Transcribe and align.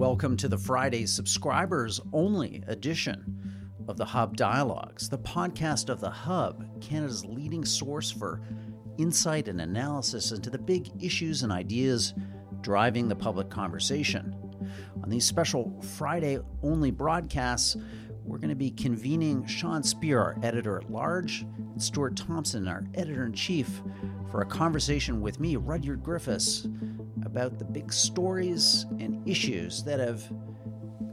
Welcome 0.00 0.38
to 0.38 0.48
the 0.48 0.56
Friday 0.56 1.04
subscribers 1.04 2.00
only 2.14 2.64
edition 2.68 3.76
of 3.86 3.98
the 3.98 4.04
Hub 4.06 4.34
Dialogues, 4.34 5.10
the 5.10 5.18
podcast 5.18 5.90
of 5.90 6.00
the 6.00 6.08
Hub, 6.08 6.64
Canada's 6.80 7.26
leading 7.26 7.66
source 7.66 8.10
for 8.10 8.40
insight 8.96 9.46
and 9.46 9.60
analysis 9.60 10.32
into 10.32 10.48
the 10.48 10.56
big 10.56 10.90
issues 11.04 11.42
and 11.42 11.52
ideas 11.52 12.14
driving 12.62 13.08
the 13.08 13.14
public 13.14 13.50
conversation. 13.50 14.34
On 15.02 15.10
these 15.10 15.26
special 15.26 15.70
Friday 15.98 16.38
only 16.62 16.90
broadcasts, 16.90 17.76
we're 18.24 18.38
going 18.38 18.48
to 18.48 18.54
be 18.54 18.70
convening 18.70 19.44
Sean 19.44 19.82
Speer, 19.82 20.18
our 20.18 20.36
editor 20.42 20.78
at 20.78 20.90
large, 20.90 21.42
and 21.42 21.82
Stuart 21.82 22.16
Thompson, 22.16 22.68
our 22.68 22.86
editor 22.94 23.26
in 23.26 23.34
chief, 23.34 23.82
for 24.30 24.40
a 24.40 24.46
conversation 24.46 25.20
with 25.20 25.38
me, 25.40 25.56
Rudyard 25.56 26.02
Griffiths, 26.02 26.66
about 27.30 27.60
the 27.60 27.64
big 27.64 27.92
stories 27.92 28.86
and 28.98 29.26
issues 29.28 29.84
that 29.84 30.00
have 30.00 30.20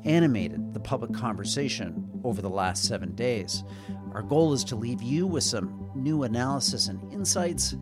animated 0.04 0.74
the 0.74 0.80
public 0.80 1.14
conversation 1.14 2.10
over 2.24 2.42
the 2.42 2.50
last 2.50 2.86
seven 2.86 3.14
days. 3.14 3.64
Our 4.14 4.24
goal 4.24 4.52
is 4.54 4.64
to 4.66 4.76
leave 4.76 5.04
you 5.04 5.28
with 5.28 5.44
some 5.44 5.92
new 5.96 6.24
analysis 6.24 6.88
and 6.88 7.14
insights, 7.14 7.74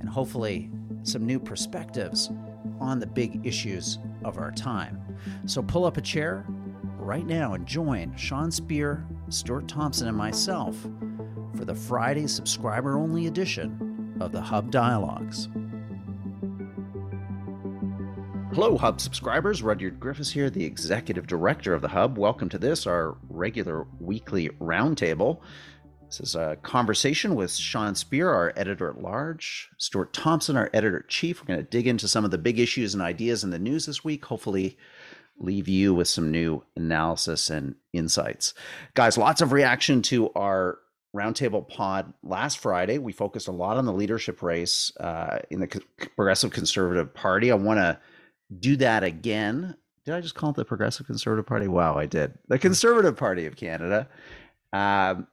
and 0.00 0.08
hopefully 0.08 0.70
some 1.04 1.24
new 1.24 1.38
perspectives 1.38 2.30
on 2.80 2.98
the 2.98 3.06
big 3.06 3.46
issues 3.46 3.98
of 4.24 4.38
our 4.38 4.50
time. 4.50 5.00
So 5.46 5.62
pull 5.62 5.84
up 5.84 5.98
a 5.98 6.02
chair 6.02 6.44
right 6.96 7.26
now 7.26 7.54
and 7.54 7.64
join 7.64 8.16
Sean 8.16 8.50
Speer, 8.50 9.06
Stuart 9.28 9.68
Thompson, 9.68 10.08
and 10.08 10.16
myself 10.16 10.76
for 11.54 11.64
the 11.64 11.74
Friday 11.74 12.26
subscriber 12.26 12.98
only 12.98 13.28
edition 13.28 14.16
of 14.20 14.32
the 14.32 14.40
Hub 14.40 14.72
Dialogues. 14.72 15.48
Hello, 18.60 18.76
Hub 18.76 19.00
subscribers. 19.00 19.62
Rudyard 19.62 20.00
Griffiths 20.00 20.32
here, 20.32 20.50
the 20.50 20.64
executive 20.64 21.28
director 21.28 21.74
of 21.74 21.80
the 21.80 21.86
Hub. 21.86 22.18
Welcome 22.18 22.48
to 22.48 22.58
this, 22.58 22.88
our 22.88 23.16
regular 23.28 23.86
weekly 24.00 24.48
roundtable. 24.48 25.38
This 26.06 26.18
is 26.18 26.34
a 26.34 26.56
conversation 26.64 27.36
with 27.36 27.54
Sean 27.54 27.94
Speer, 27.94 28.28
our 28.28 28.52
editor 28.56 28.90
at 28.90 29.00
large, 29.00 29.68
Stuart 29.78 30.12
Thompson, 30.12 30.56
our 30.56 30.70
editor 30.74 31.04
chief. 31.06 31.40
We're 31.40 31.54
going 31.54 31.60
to 31.60 31.70
dig 31.70 31.86
into 31.86 32.08
some 32.08 32.24
of 32.24 32.32
the 32.32 32.36
big 32.36 32.58
issues 32.58 32.94
and 32.94 33.00
ideas 33.00 33.44
in 33.44 33.50
the 33.50 33.60
news 33.60 33.86
this 33.86 34.02
week. 34.02 34.24
Hopefully, 34.24 34.76
leave 35.38 35.68
you 35.68 35.94
with 35.94 36.08
some 36.08 36.32
new 36.32 36.64
analysis 36.74 37.50
and 37.50 37.76
insights. 37.92 38.54
Guys, 38.94 39.16
lots 39.16 39.40
of 39.40 39.52
reaction 39.52 40.02
to 40.02 40.32
our 40.32 40.80
roundtable 41.14 41.68
pod 41.68 42.12
last 42.24 42.58
Friday. 42.58 42.98
We 42.98 43.12
focused 43.12 43.46
a 43.46 43.52
lot 43.52 43.76
on 43.76 43.84
the 43.84 43.92
leadership 43.92 44.42
race 44.42 44.90
uh, 44.98 45.38
in 45.48 45.60
the 45.60 45.80
Progressive 46.16 46.50
Conservative 46.50 47.14
Party. 47.14 47.52
I 47.52 47.54
want 47.54 47.78
to 47.78 48.00
do 48.56 48.76
that 48.76 49.04
again. 49.04 49.76
Did 50.04 50.14
I 50.14 50.20
just 50.20 50.34
call 50.34 50.50
it 50.50 50.56
the 50.56 50.64
Progressive 50.64 51.06
Conservative 51.06 51.46
Party? 51.46 51.68
Wow, 51.68 51.96
I 51.96 52.06
did. 52.06 52.38
The 52.48 52.58
Conservative 52.58 53.16
Party 53.16 53.46
of 53.46 53.56
Canada. 53.56 54.08
Um, 54.72 55.26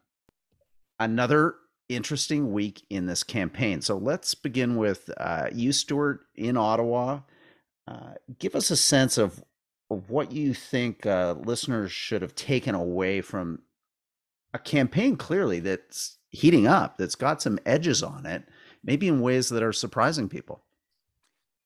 another 0.99 1.55
interesting 1.87 2.51
week 2.51 2.83
in 2.89 3.05
this 3.05 3.23
campaign. 3.23 3.81
So 3.81 3.97
let's 3.97 4.35
begin 4.35 4.75
with 4.75 5.09
uh, 5.17 5.47
you, 5.53 5.71
Stuart, 5.71 6.21
in 6.35 6.57
Ottawa. 6.57 7.21
Uh, 7.87 8.13
give 8.39 8.55
us 8.55 8.71
a 8.71 8.75
sense 8.75 9.17
of, 9.17 9.43
of 9.89 10.09
what 10.09 10.31
you 10.31 10.53
think 10.53 11.05
uh, 11.05 11.35
listeners 11.37 11.91
should 11.91 12.21
have 12.21 12.35
taken 12.35 12.75
away 12.75 13.21
from 13.21 13.59
a 14.53 14.59
campaign 14.59 15.15
clearly 15.15 15.59
that's 15.59 16.17
heating 16.31 16.67
up, 16.67 16.97
that's 16.97 17.15
got 17.15 17.41
some 17.41 17.59
edges 17.65 18.03
on 18.03 18.25
it, 18.25 18.43
maybe 18.83 19.07
in 19.07 19.21
ways 19.21 19.49
that 19.49 19.63
are 19.63 19.73
surprising 19.73 20.27
people. 20.27 20.64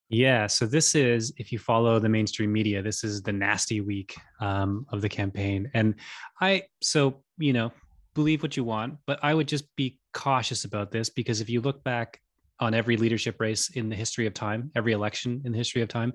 Yeah, 0.09 0.47
so 0.47 0.65
this 0.65 0.95
is, 0.95 1.31
if 1.37 1.51
you 1.51 1.59
follow 1.59 1.99
the 1.99 2.09
mainstream 2.09 2.51
media, 2.51 2.81
this 2.81 3.03
is 3.03 3.21
the 3.21 3.31
nasty 3.31 3.79
week 3.79 4.15
um, 4.41 4.87
of 4.91 5.01
the 5.01 5.09
campaign. 5.09 5.69
And 5.75 5.95
I, 6.41 6.63
so, 6.81 7.21
you 7.37 7.53
know, 7.53 7.71
believe 8.15 8.41
what 8.41 8.57
you 8.57 8.63
want, 8.63 8.95
but 9.05 9.19
I 9.21 9.35
would 9.35 9.47
just 9.47 9.65
be 9.75 9.99
cautious 10.13 10.65
about 10.65 10.91
this 10.91 11.09
because 11.11 11.41
if 11.41 11.49
you 11.49 11.61
look 11.61 11.83
back 11.83 12.19
on 12.59 12.73
every 12.73 12.97
leadership 12.97 13.39
race 13.39 13.69
in 13.69 13.87
the 13.87 13.95
history 13.95 14.25
of 14.25 14.33
time, 14.33 14.71
every 14.75 14.93
election 14.93 15.43
in 15.45 15.51
the 15.51 15.57
history 15.59 15.83
of 15.83 15.89
time, 15.89 16.13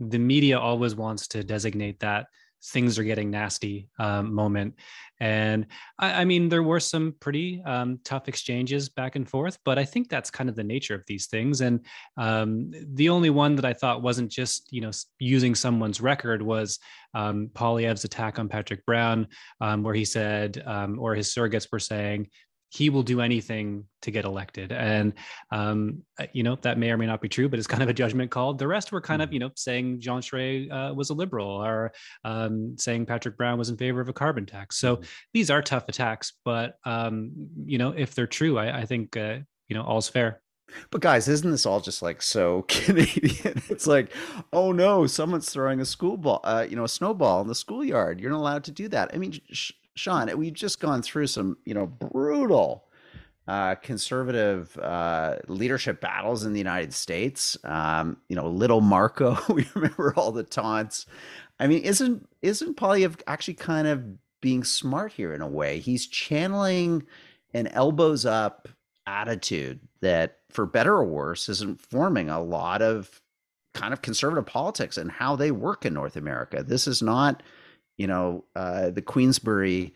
the 0.00 0.18
media 0.18 0.58
always 0.58 0.96
wants 0.96 1.28
to 1.28 1.44
designate 1.44 2.00
that 2.00 2.26
things 2.64 2.98
are 2.98 3.04
getting 3.04 3.30
nasty 3.30 3.88
um, 3.98 4.34
moment. 4.34 4.74
And 5.20 5.66
I, 5.98 6.22
I, 6.22 6.24
mean, 6.24 6.48
there 6.48 6.62
were 6.62 6.80
some 6.80 7.14
pretty 7.20 7.62
um, 7.64 7.98
tough 8.04 8.28
exchanges 8.28 8.88
back 8.88 9.16
and 9.16 9.28
forth, 9.28 9.58
but 9.64 9.78
I 9.78 9.84
think 9.84 10.08
that's 10.08 10.30
kind 10.30 10.48
of 10.48 10.56
the 10.56 10.64
nature 10.64 10.94
of 10.94 11.02
these 11.06 11.26
things. 11.26 11.60
And 11.60 11.84
um, 12.16 12.72
the 12.94 13.08
only 13.08 13.30
one 13.30 13.56
that 13.56 13.64
I 13.64 13.72
thought 13.72 14.02
wasn't 14.02 14.30
just, 14.30 14.72
you 14.72 14.80
know, 14.80 14.90
using 15.18 15.54
someone's 15.54 16.00
record 16.00 16.42
was 16.42 16.78
um, 17.14 17.50
Poilievre's 17.52 18.04
attack 18.04 18.38
on 18.38 18.48
Patrick 18.48 18.84
Brown, 18.86 19.26
um, 19.60 19.82
where 19.82 19.94
he 19.94 20.04
said, 20.04 20.62
um, 20.66 20.98
or 20.98 21.14
his 21.14 21.34
surrogates 21.34 21.68
were 21.72 21.80
saying, 21.80 22.28
he 22.70 22.90
will 22.90 23.02
do 23.02 23.20
anything 23.20 23.84
to 24.02 24.10
get 24.10 24.24
elected. 24.24 24.72
And, 24.72 25.14
um, 25.50 26.02
uh, 26.18 26.26
you 26.32 26.42
know, 26.42 26.56
that 26.62 26.78
may 26.78 26.90
or 26.90 26.98
may 26.98 27.06
not 27.06 27.20
be 27.20 27.28
true, 27.28 27.48
but 27.48 27.58
it's 27.58 27.68
kind 27.68 27.82
of 27.82 27.88
a 27.88 27.94
judgment 27.94 28.30
call. 28.30 28.54
The 28.54 28.66
rest 28.66 28.92
were 28.92 29.00
kind 29.00 29.22
of, 29.22 29.28
mm-hmm. 29.28 29.34
you 29.34 29.40
know, 29.40 29.50
saying 29.56 30.00
Jean 30.00 30.20
Charest 30.20 30.70
uh, 30.70 30.94
was 30.94 31.10
a 31.10 31.14
liberal 31.14 31.48
or 31.48 31.92
um, 32.24 32.76
saying 32.78 33.06
Patrick 33.06 33.36
Brown 33.36 33.58
was 33.58 33.70
in 33.70 33.76
favor 33.76 34.00
of 34.00 34.08
a 34.08 34.12
carbon 34.12 34.46
tax. 34.46 34.78
So 34.78 34.96
mm-hmm. 34.96 35.04
these 35.32 35.50
are 35.50 35.62
tough 35.62 35.88
attacks, 35.88 36.34
but, 36.44 36.76
um, 36.84 37.32
you 37.64 37.78
know, 37.78 37.90
if 37.96 38.14
they're 38.14 38.26
true, 38.26 38.58
I, 38.58 38.80
I 38.80 38.84
think, 38.84 39.16
uh, 39.16 39.38
you 39.68 39.76
know, 39.76 39.82
all's 39.82 40.08
fair. 40.08 40.42
But 40.90 41.00
guys, 41.00 41.28
isn't 41.28 41.50
this 41.50 41.66
all 41.66 41.80
just 41.80 42.02
like 42.02 42.22
so 42.22 42.62
Canadian? 42.68 43.62
It's 43.68 43.86
like, 43.86 44.12
oh 44.52 44.72
no, 44.72 45.06
someone's 45.06 45.50
throwing 45.50 45.80
a 45.80 45.84
school 45.84 46.16
ball, 46.16 46.40
uh, 46.44 46.66
you 46.68 46.76
know, 46.76 46.84
a 46.84 46.88
snowball 46.88 47.40
in 47.40 47.48
the 47.48 47.54
schoolyard. 47.54 48.20
You're 48.20 48.30
not 48.30 48.40
allowed 48.40 48.64
to 48.64 48.70
do 48.70 48.88
that. 48.88 49.10
I 49.14 49.18
mean, 49.18 49.40
sh- 49.50 49.72
Sean, 49.98 50.36
we've 50.38 50.54
just 50.54 50.80
gone 50.80 51.02
through 51.02 51.26
some, 51.26 51.56
you 51.64 51.74
know, 51.74 51.86
brutal 51.86 52.84
uh, 53.48 53.74
conservative 53.76 54.76
uh, 54.78 55.36
leadership 55.48 56.00
battles 56.00 56.44
in 56.44 56.52
the 56.52 56.60
United 56.60 56.92
States. 56.92 57.56
Um, 57.64 58.18
you 58.28 58.36
know, 58.36 58.48
little 58.48 58.80
Marco, 58.80 59.38
we 59.52 59.66
remember 59.74 60.14
all 60.16 60.32
the 60.32 60.44
taunts. 60.44 61.06
I 61.58 61.66
mean, 61.66 61.82
isn't 61.82 62.28
isn't 62.42 62.76
Poilievre 62.76 63.22
actually 63.26 63.54
kind 63.54 63.88
of 63.88 64.04
being 64.40 64.64
smart 64.64 65.12
here 65.12 65.34
in 65.34 65.42
a 65.42 65.48
way? 65.48 65.80
He's 65.80 66.06
channeling 66.06 67.04
an 67.54 67.66
elbows 67.68 68.24
up 68.26 68.68
attitude 69.06 69.80
that, 70.00 70.38
for 70.50 70.66
better 70.66 70.92
or 70.92 71.04
worse, 71.06 71.48
is 71.48 71.62
informing 71.62 72.28
a 72.28 72.42
lot 72.42 72.82
of 72.82 73.20
kind 73.74 73.92
of 73.92 74.02
conservative 74.02 74.46
politics 74.46 74.96
and 74.96 75.10
how 75.10 75.36
they 75.36 75.50
work 75.50 75.86
in 75.86 75.94
North 75.94 76.16
America. 76.16 76.62
This 76.62 76.86
is 76.86 77.00
not 77.00 77.42
you 77.98 78.06
know, 78.06 78.44
uh, 78.56 78.90
the 78.90 79.02
Queensberry 79.02 79.94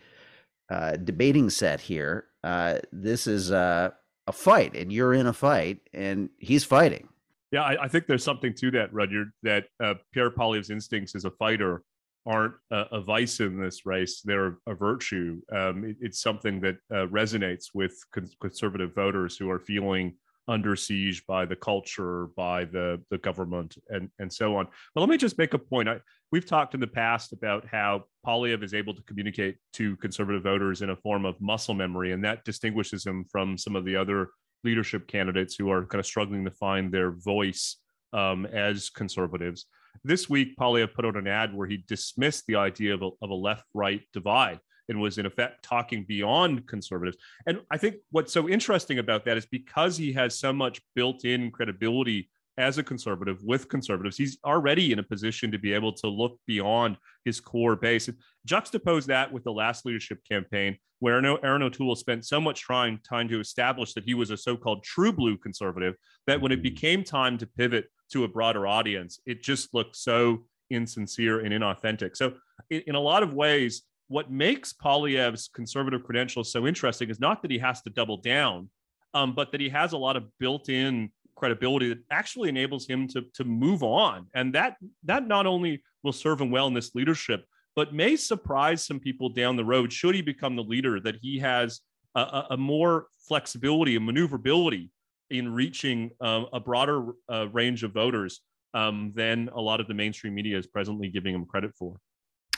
uh, 0.69 0.97
debating 0.97 1.49
set 1.49 1.81
here. 1.81 2.25
Uh, 2.43 2.79
this 2.91 3.25
is 3.25 3.51
a 3.51 3.93
fight, 4.31 4.75
and 4.75 4.93
you're 4.93 5.13
in 5.13 5.27
a 5.27 5.33
fight, 5.33 5.79
and 5.93 6.29
he's 6.37 6.63
fighting. 6.63 7.07
Yeah, 7.53 7.63
I, 7.63 7.83
I 7.83 7.87
think 7.87 8.07
there's 8.07 8.23
something 8.23 8.53
to 8.55 8.71
that, 8.71 8.91
Rudyard. 8.91 9.31
That 9.43 9.65
uh, 9.81 9.93
Pierre 10.11 10.31
Poilievre's 10.31 10.71
instincts 10.71 11.15
as 11.15 11.25
a 11.25 11.31
fighter 11.31 11.83
aren't 12.25 12.55
a, 12.71 12.85
a, 12.93 13.01
vice 13.01 13.39
in 13.41 13.61
this 13.61 13.85
race; 13.85 14.21
they're 14.21 14.57
a 14.65 14.73
virtue. 14.73 15.39
Um, 15.51 15.85
it, 15.85 15.97
it's 16.01 16.19
something 16.19 16.59
that 16.61 16.77
uh, 16.91 17.05
resonates 17.07 17.67
with 17.73 17.95
conservative 18.41 18.95
voters 18.95 19.37
who 19.37 19.51
are 19.51 19.59
feeling 19.59 20.15
under 20.47 20.75
siege 20.75 21.25
by 21.27 21.45
the 21.45 21.55
culture, 21.55 22.27
by 22.35 22.65
the 22.65 22.99
the 23.11 23.19
government, 23.19 23.77
and 23.89 24.09
and 24.17 24.33
so 24.33 24.55
on. 24.55 24.67
But 24.95 25.01
let 25.01 25.09
me 25.09 25.17
just 25.17 25.37
make 25.37 25.53
a 25.53 25.59
point. 25.59 25.87
I, 25.87 25.99
we've 26.33 26.47
talked 26.47 26.73
in 26.73 26.79
the 26.79 26.87
past 26.87 27.31
about 27.31 27.63
how 27.67 28.05
Poilievre 28.25 28.63
is 28.63 28.73
able 28.73 28.95
to 28.95 29.03
communicate 29.03 29.55
to 29.73 29.95
conservative 29.97 30.41
voters 30.41 30.81
in 30.81 30.89
a 30.89 30.95
form 30.95 31.25
of 31.25 31.39
muscle 31.39 31.75
memory, 31.75 32.11
and 32.11 32.23
that 32.23 32.43
distinguishes 32.43 33.05
him 33.05 33.23
from 33.31 33.55
some 33.55 33.75
of 33.75 33.85
the 33.85 33.95
other 33.95 34.29
leadership 34.63 35.07
candidates 35.07 35.53
who 35.55 35.69
are 35.69 35.85
kind 35.85 35.99
of 35.99 36.07
struggling 36.07 36.43
to 36.43 36.49
find 36.49 36.91
their 36.91 37.11
voice 37.11 37.77
um, 38.13 38.47
as 38.47 38.89
conservatives. 38.89 39.67
This 40.03 40.27
week, 40.27 40.57
Poilievre 40.57 40.91
put 40.91 41.05
out 41.05 41.17
an 41.17 41.27
ad 41.27 41.53
where 41.53 41.67
he 41.67 41.85
dismissed 41.87 42.47
the 42.47 42.55
idea 42.55 42.95
of 42.95 43.03
a, 43.03 43.09
of 43.21 43.29
a 43.29 43.35
left-right 43.35 44.01
divide 44.11 44.59
and 44.89 44.99
was 44.99 45.19
in 45.19 45.27
effect 45.27 45.63
talking 45.63 46.03
beyond 46.03 46.65
conservatives. 46.65 47.17
And 47.45 47.61
I 47.69 47.77
think 47.77 47.97
what's 48.09 48.33
so 48.33 48.49
interesting 48.49 48.97
about 48.97 49.23
that 49.25 49.37
is 49.37 49.45
because 49.45 49.97
he 49.97 50.11
has 50.13 50.39
so 50.39 50.51
much 50.51 50.81
built 50.95 51.25
in 51.25 51.51
credibility 51.51 52.31
as 52.57 52.77
a 52.77 52.83
conservative 52.83 53.41
with 53.43 53.69
conservatives, 53.69 54.17
he's 54.17 54.37
already 54.45 54.91
in 54.91 54.99
a 54.99 55.03
position 55.03 55.51
to 55.51 55.57
be 55.57 55.73
able 55.73 55.93
to 55.93 56.07
look 56.07 56.37
beyond 56.45 56.97
his 57.25 57.39
core 57.39 57.75
base. 57.75 58.07
And 58.07 58.17
juxtapose 58.47 59.05
that 59.05 59.31
with 59.31 59.43
the 59.43 59.51
last 59.51 59.85
leadership 59.85 60.19
campaign, 60.29 60.77
where 60.99 61.17
Erin 61.17 61.63
O'Toole 61.63 61.95
spent 61.95 62.25
so 62.25 62.39
much 62.39 62.61
trying 62.61 62.99
time 62.99 63.27
to 63.29 63.39
establish 63.39 63.93
that 63.93 64.05
he 64.05 64.13
was 64.13 64.29
a 64.29 64.37
so-called 64.37 64.83
true 64.83 65.11
blue 65.11 65.37
conservative, 65.37 65.95
that 66.27 66.39
when 66.39 66.51
it 66.51 66.55
mm-hmm. 66.55 66.63
became 66.63 67.03
time 67.03 67.37
to 67.39 67.47
pivot 67.47 67.87
to 68.11 68.23
a 68.23 68.27
broader 68.27 68.67
audience, 68.67 69.19
it 69.25 69.43
just 69.43 69.73
looked 69.73 69.95
so 69.95 70.45
insincere 70.69 71.41
and 71.41 71.53
inauthentic. 71.53 72.15
So, 72.15 72.33
in 72.69 72.95
a 72.95 72.99
lot 72.99 73.23
of 73.23 73.33
ways, 73.33 73.83
what 74.07 74.31
makes 74.31 74.73
Poilievre's 74.73 75.49
conservative 75.53 76.03
credentials 76.03 76.51
so 76.51 76.67
interesting 76.67 77.09
is 77.09 77.19
not 77.19 77.41
that 77.41 77.51
he 77.51 77.57
has 77.57 77.81
to 77.81 77.89
double 77.89 78.17
down, 78.17 78.69
um, 79.13 79.33
but 79.33 79.51
that 79.51 79.61
he 79.61 79.69
has 79.69 79.93
a 79.93 79.97
lot 79.97 80.15
of 80.15 80.25
built-in 80.39 81.11
credibility 81.35 81.89
that 81.89 81.99
actually 82.11 82.49
enables 82.49 82.87
him 82.87 83.07
to 83.09 83.23
to 83.33 83.43
move 83.43 83.83
on, 83.83 84.27
and 84.33 84.53
that 84.55 84.77
that 85.03 85.27
not 85.27 85.45
only 85.45 85.83
will 86.03 86.13
serve 86.13 86.41
him 86.41 86.51
well 86.51 86.67
in 86.67 86.73
this 86.73 86.95
leadership, 86.95 87.45
but 87.75 87.93
may 87.93 88.15
surprise 88.15 88.85
some 88.85 88.99
people 88.99 89.29
down 89.29 89.55
the 89.55 89.65
road 89.65 89.91
should 89.91 90.15
he 90.15 90.21
become 90.21 90.55
the 90.55 90.63
leader 90.63 90.99
that 90.99 91.15
he 91.21 91.39
has 91.39 91.81
a, 92.15 92.43
a 92.51 92.57
more 92.57 93.07
flexibility 93.27 93.95
and 93.95 94.05
maneuverability 94.05 94.91
in 95.29 95.51
reaching 95.53 96.11
uh, 96.21 96.43
a 96.53 96.59
broader 96.59 97.13
uh, 97.31 97.47
range 97.51 97.83
of 97.83 97.91
voters 97.91 98.41
um, 98.73 99.11
than 99.15 99.49
a 99.53 99.61
lot 99.61 99.79
of 99.79 99.87
the 99.87 99.93
mainstream 99.93 100.35
media 100.35 100.57
is 100.57 100.67
presently 100.67 101.07
giving 101.07 101.33
him 101.33 101.45
credit 101.45 101.71
for. 101.77 101.95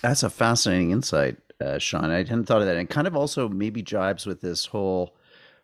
That's 0.01 0.23
a 0.23 0.29
fascinating 0.29 0.91
insight, 0.91 1.37
uh, 1.61 1.77
Sean. 1.77 2.09
I 2.09 2.17
hadn't 2.17 2.45
thought 2.45 2.61
of 2.61 2.67
that. 2.67 2.75
And 2.75 2.89
kind 2.89 3.07
of 3.07 3.15
also 3.15 3.47
maybe 3.47 3.81
jibes 3.81 4.25
with 4.25 4.41
this 4.41 4.65
whole 4.65 5.15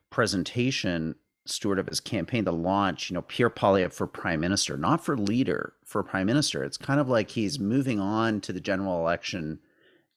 presentation, 0.10 1.16
Stuart, 1.46 1.80
of 1.80 1.88
his 1.88 2.00
campaign, 2.00 2.46
to 2.46 2.52
launch, 2.52 3.10
you 3.10 3.14
know, 3.16 3.24
Pierre 3.24 3.50
Poilievre 3.50 3.94
for 3.94 4.08
prime 4.08 4.40
minister, 4.40 4.78
not 4.78 5.04
for 5.04 5.18
leader, 5.18 5.74
for 5.84 6.04
prime 6.04 6.28
minister. 6.28 6.64
It's 6.64 6.78
kind 6.78 7.00
of 7.00 7.10
like 7.10 7.32
he's 7.32 7.60
moving 7.60 8.00
on 8.00 8.42
to 8.42 8.54
the 8.54 8.60
general 8.60 9.00
election 9.00 9.60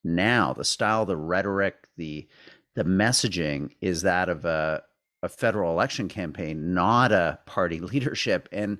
now. 0.03 0.53
The 0.53 0.65
style, 0.65 1.07
the 1.07 1.17
rhetoric, 1.17 1.89
the 1.97 2.29
the 2.75 2.85
messaging 2.85 3.71
is 3.81 4.03
that 4.03 4.29
of 4.29 4.45
a, 4.45 4.83
a 5.23 5.29
federal 5.29 5.73
election 5.73 6.09
campaign, 6.09 6.75
not 6.75 7.13
a 7.13 7.39
party 7.47 7.81
leadership. 7.81 8.49
And 8.53 8.79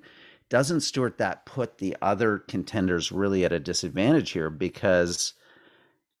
doesn't 0.49 0.81
Stuart 0.81 1.17
that 1.17 1.45
put 1.45 1.77
the 1.79 1.95
other 2.01 2.39
contenders 2.39 3.11
really 3.11 3.45
at 3.45 3.53
a 3.53 3.59
disadvantage 3.59 4.31
here 4.31 4.49
because 4.49 5.33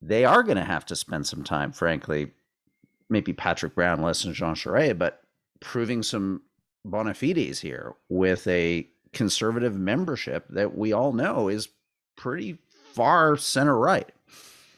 they 0.01 0.25
are 0.25 0.43
going 0.43 0.57
to 0.57 0.63
have 0.63 0.85
to 0.87 0.95
spend 0.95 1.27
some 1.27 1.43
time, 1.43 1.71
frankly, 1.71 2.31
maybe 3.09 3.33
Patrick 3.33 3.75
Brown 3.75 4.01
less 4.01 4.23
than 4.23 4.33
Jean 4.33 4.55
Charest, 4.55 4.97
but 4.97 5.21
proving 5.59 6.03
some 6.03 6.41
bona 6.83 7.13
fides 7.13 7.59
here 7.59 7.95
with 8.09 8.45
a 8.47 8.87
conservative 9.13 9.77
membership 9.77 10.45
that 10.49 10.77
we 10.77 10.93
all 10.93 11.13
know 11.13 11.47
is 11.47 11.69
pretty 12.17 12.57
far 12.93 13.37
center 13.37 13.77
right. 13.77 14.11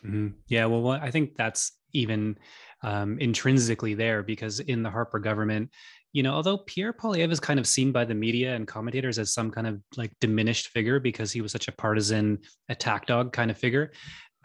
Mm-hmm. 0.06 0.30
Yeah, 0.48 0.66
well, 0.66 0.92
I 0.92 1.12
think 1.12 1.36
that's 1.36 1.74
even 1.94 2.38
um, 2.84 3.18
intrinsically 3.20 3.94
there 3.94 4.24
because 4.24 4.60
in 4.60 4.84
the 4.84 4.90
Harper 4.90 5.20
government, 5.20 5.72
you 6.14 6.24
know, 6.24 6.34
although 6.34 6.60
Pierre 6.60 6.94
Poilievre 6.94 7.32
is 7.32 7.40
kind 7.40 7.60
of 7.60 7.68
seen 7.68 7.92
by 7.92 8.06
the 8.06 8.16
media 8.16 8.56
and 8.56 8.68
commentators 8.68 9.20
as 9.20 9.34
some 9.34 9.52
kind 9.52 9.68
of 9.68 9.82
like 9.98 10.12
diminished 10.20 10.70
figure 10.70 11.00
because 11.00 11.32
he 11.32 11.42
was 11.42 11.52
such 11.52 11.68
a 11.68 11.72
partisan 11.72 12.40
attack 12.70 13.06
dog 13.06 13.34
kind 13.34 13.52
of 13.52 13.58
figure. 13.58 13.92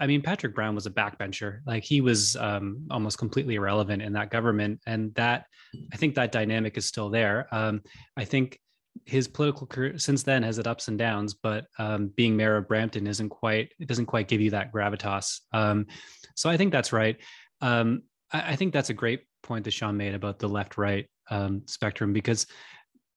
I 0.03 0.09
mean, 0.09 0.21
Patrick 0.21 0.53
Brown 0.53 0.75
was 0.75 0.87
a 0.87 0.91
backbencher. 0.91 1.61
Like 1.65 1.85
he 1.85 2.01
was 2.01 2.35
um, 2.35 2.89
almost 2.91 3.19
completely 3.19 3.55
irrelevant 3.55 4.03
in 4.03 4.13
that 4.15 4.31
government, 4.31 4.81
and 4.85 5.15
that 5.15 5.47
I 5.93 5.97
think 5.97 6.17
that 6.17 6.33
dynamic 6.33 6.77
is 6.77 6.87
still 6.87 7.09
there. 7.09 7.47
Um, 7.53 7.83
I 8.17 8.25
think 8.25 8.59
his 9.07 9.29
political 9.29 9.69
career 9.69 9.97
since 9.99 10.25
then 10.25 10.43
has 10.43 10.57
had 10.57 10.67
ups 10.67 10.89
and 10.89 10.99
downs, 10.99 11.35
but 11.35 11.67
um, 11.79 12.09
being 12.17 12.37
mayor 12.37 12.57
of 12.57 12.67
Brampton 12.67 13.07
isn't 13.07 13.29
quite 13.29 13.71
it 13.79 13.87
doesn't 13.87 14.07
quite 14.07 14.27
give 14.27 14.41
you 14.41 14.51
that 14.51 14.73
gravitas. 14.73 15.39
Um, 15.53 15.87
so 16.35 16.51
I 16.51 16.57
think 16.57 16.73
that's 16.73 16.93
right. 16.93 17.17
Um, 17.61 18.03
I, 18.33 18.53
I, 18.53 18.57
think 18.57 18.73
that's 18.73 18.91
a 18.91 18.95
great 18.95 19.23
point 19.45 19.65
that 19.65 19.71
Sean 19.71 19.97
made 19.97 20.15
about 20.15 20.41
the 20.41 20.49
left 20.49 20.79
right 20.79 21.09
um, 21.31 21.63
spectrum 21.67 22.13
because 22.13 22.49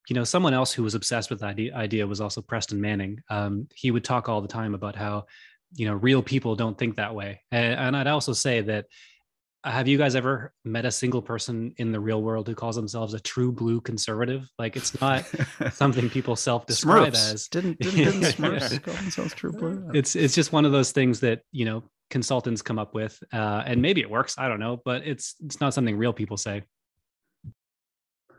you 0.07 0.13
know 0.13 0.23
someone 0.23 0.53
else 0.53 0.71
who 0.71 0.83
was 0.83 0.93
obsessed 0.93 1.31
with 1.31 1.39
that 1.39 1.59
idea 1.73 2.05
was 2.05 2.21
also 2.21 2.43
Preston 2.43 2.79
Manning. 2.79 3.19
Um, 3.31 3.67
he 3.73 3.89
would 3.89 4.03
talk 4.03 4.29
all 4.29 4.41
the 4.41 4.47
time 4.47 4.75
about 4.75 4.95
how 4.95 5.25
you 5.73 5.87
know 5.87 5.93
real 5.93 6.21
people 6.21 6.55
don't 6.55 6.77
think 6.77 6.97
that 6.97 7.15
way, 7.15 7.41
and, 7.51 7.79
and 7.79 7.97
I'd 7.97 8.07
also 8.07 8.33
say 8.33 8.61
that 8.61 8.85
have 9.65 9.87
you 9.87 9.97
guys 9.97 10.15
ever 10.15 10.53
met 10.63 10.85
a 10.85 10.91
single 10.91 11.21
person 11.21 11.73
in 11.77 11.91
the 11.91 11.99
real 11.99 12.21
world 12.21 12.47
who 12.47 12.53
calls 12.53 12.75
themselves 12.75 13.13
a 13.13 13.19
true 13.19 13.51
blue 13.51 13.81
conservative? 13.81 14.47
Like 14.59 14.75
it's 14.75 14.99
not 15.01 15.25
something 15.73 16.09
people 16.09 16.35
self-describe 16.35 17.13
Smurfs. 17.13 17.33
as. 17.33 17.47
Didn't, 17.47 17.79
didn't, 17.79 17.97
didn't 17.97 18.21
Smurfs 18.35 18.81
call 18.83 18.93
themselves 18.93 19.33
true 19.33 19.51
blue? 19.51 19.89
It's 19.93 20.15
it's 20.15 20.35
just 20.35 20.51
one 20.51 20.65
of 20.65 20.71
those 20.71 20.91
things 20.91 21.21
that 21.21 21.41
you 21.51 21.65
know 21.65 21.83
consultants 22.09 22.61
come 22.61 22.77
up 22.77 22.93
with, 22.93 23.21
uh, 23.33 23.63
and 23.65 23.81
maybe 23.81 24.01
it 24.01 24.09
works. 24.09 24.35
I 24.37 24.47
don't 24.47 24.59
know, 24.59 24.81
but 24.85 25.01
it's 25.05 25.35
it's 25.43 25.59
not 25.59 25.73
something 25.73 25.97
real 25.97 26.13
people 26.13 26.37
say. 26.37 26.63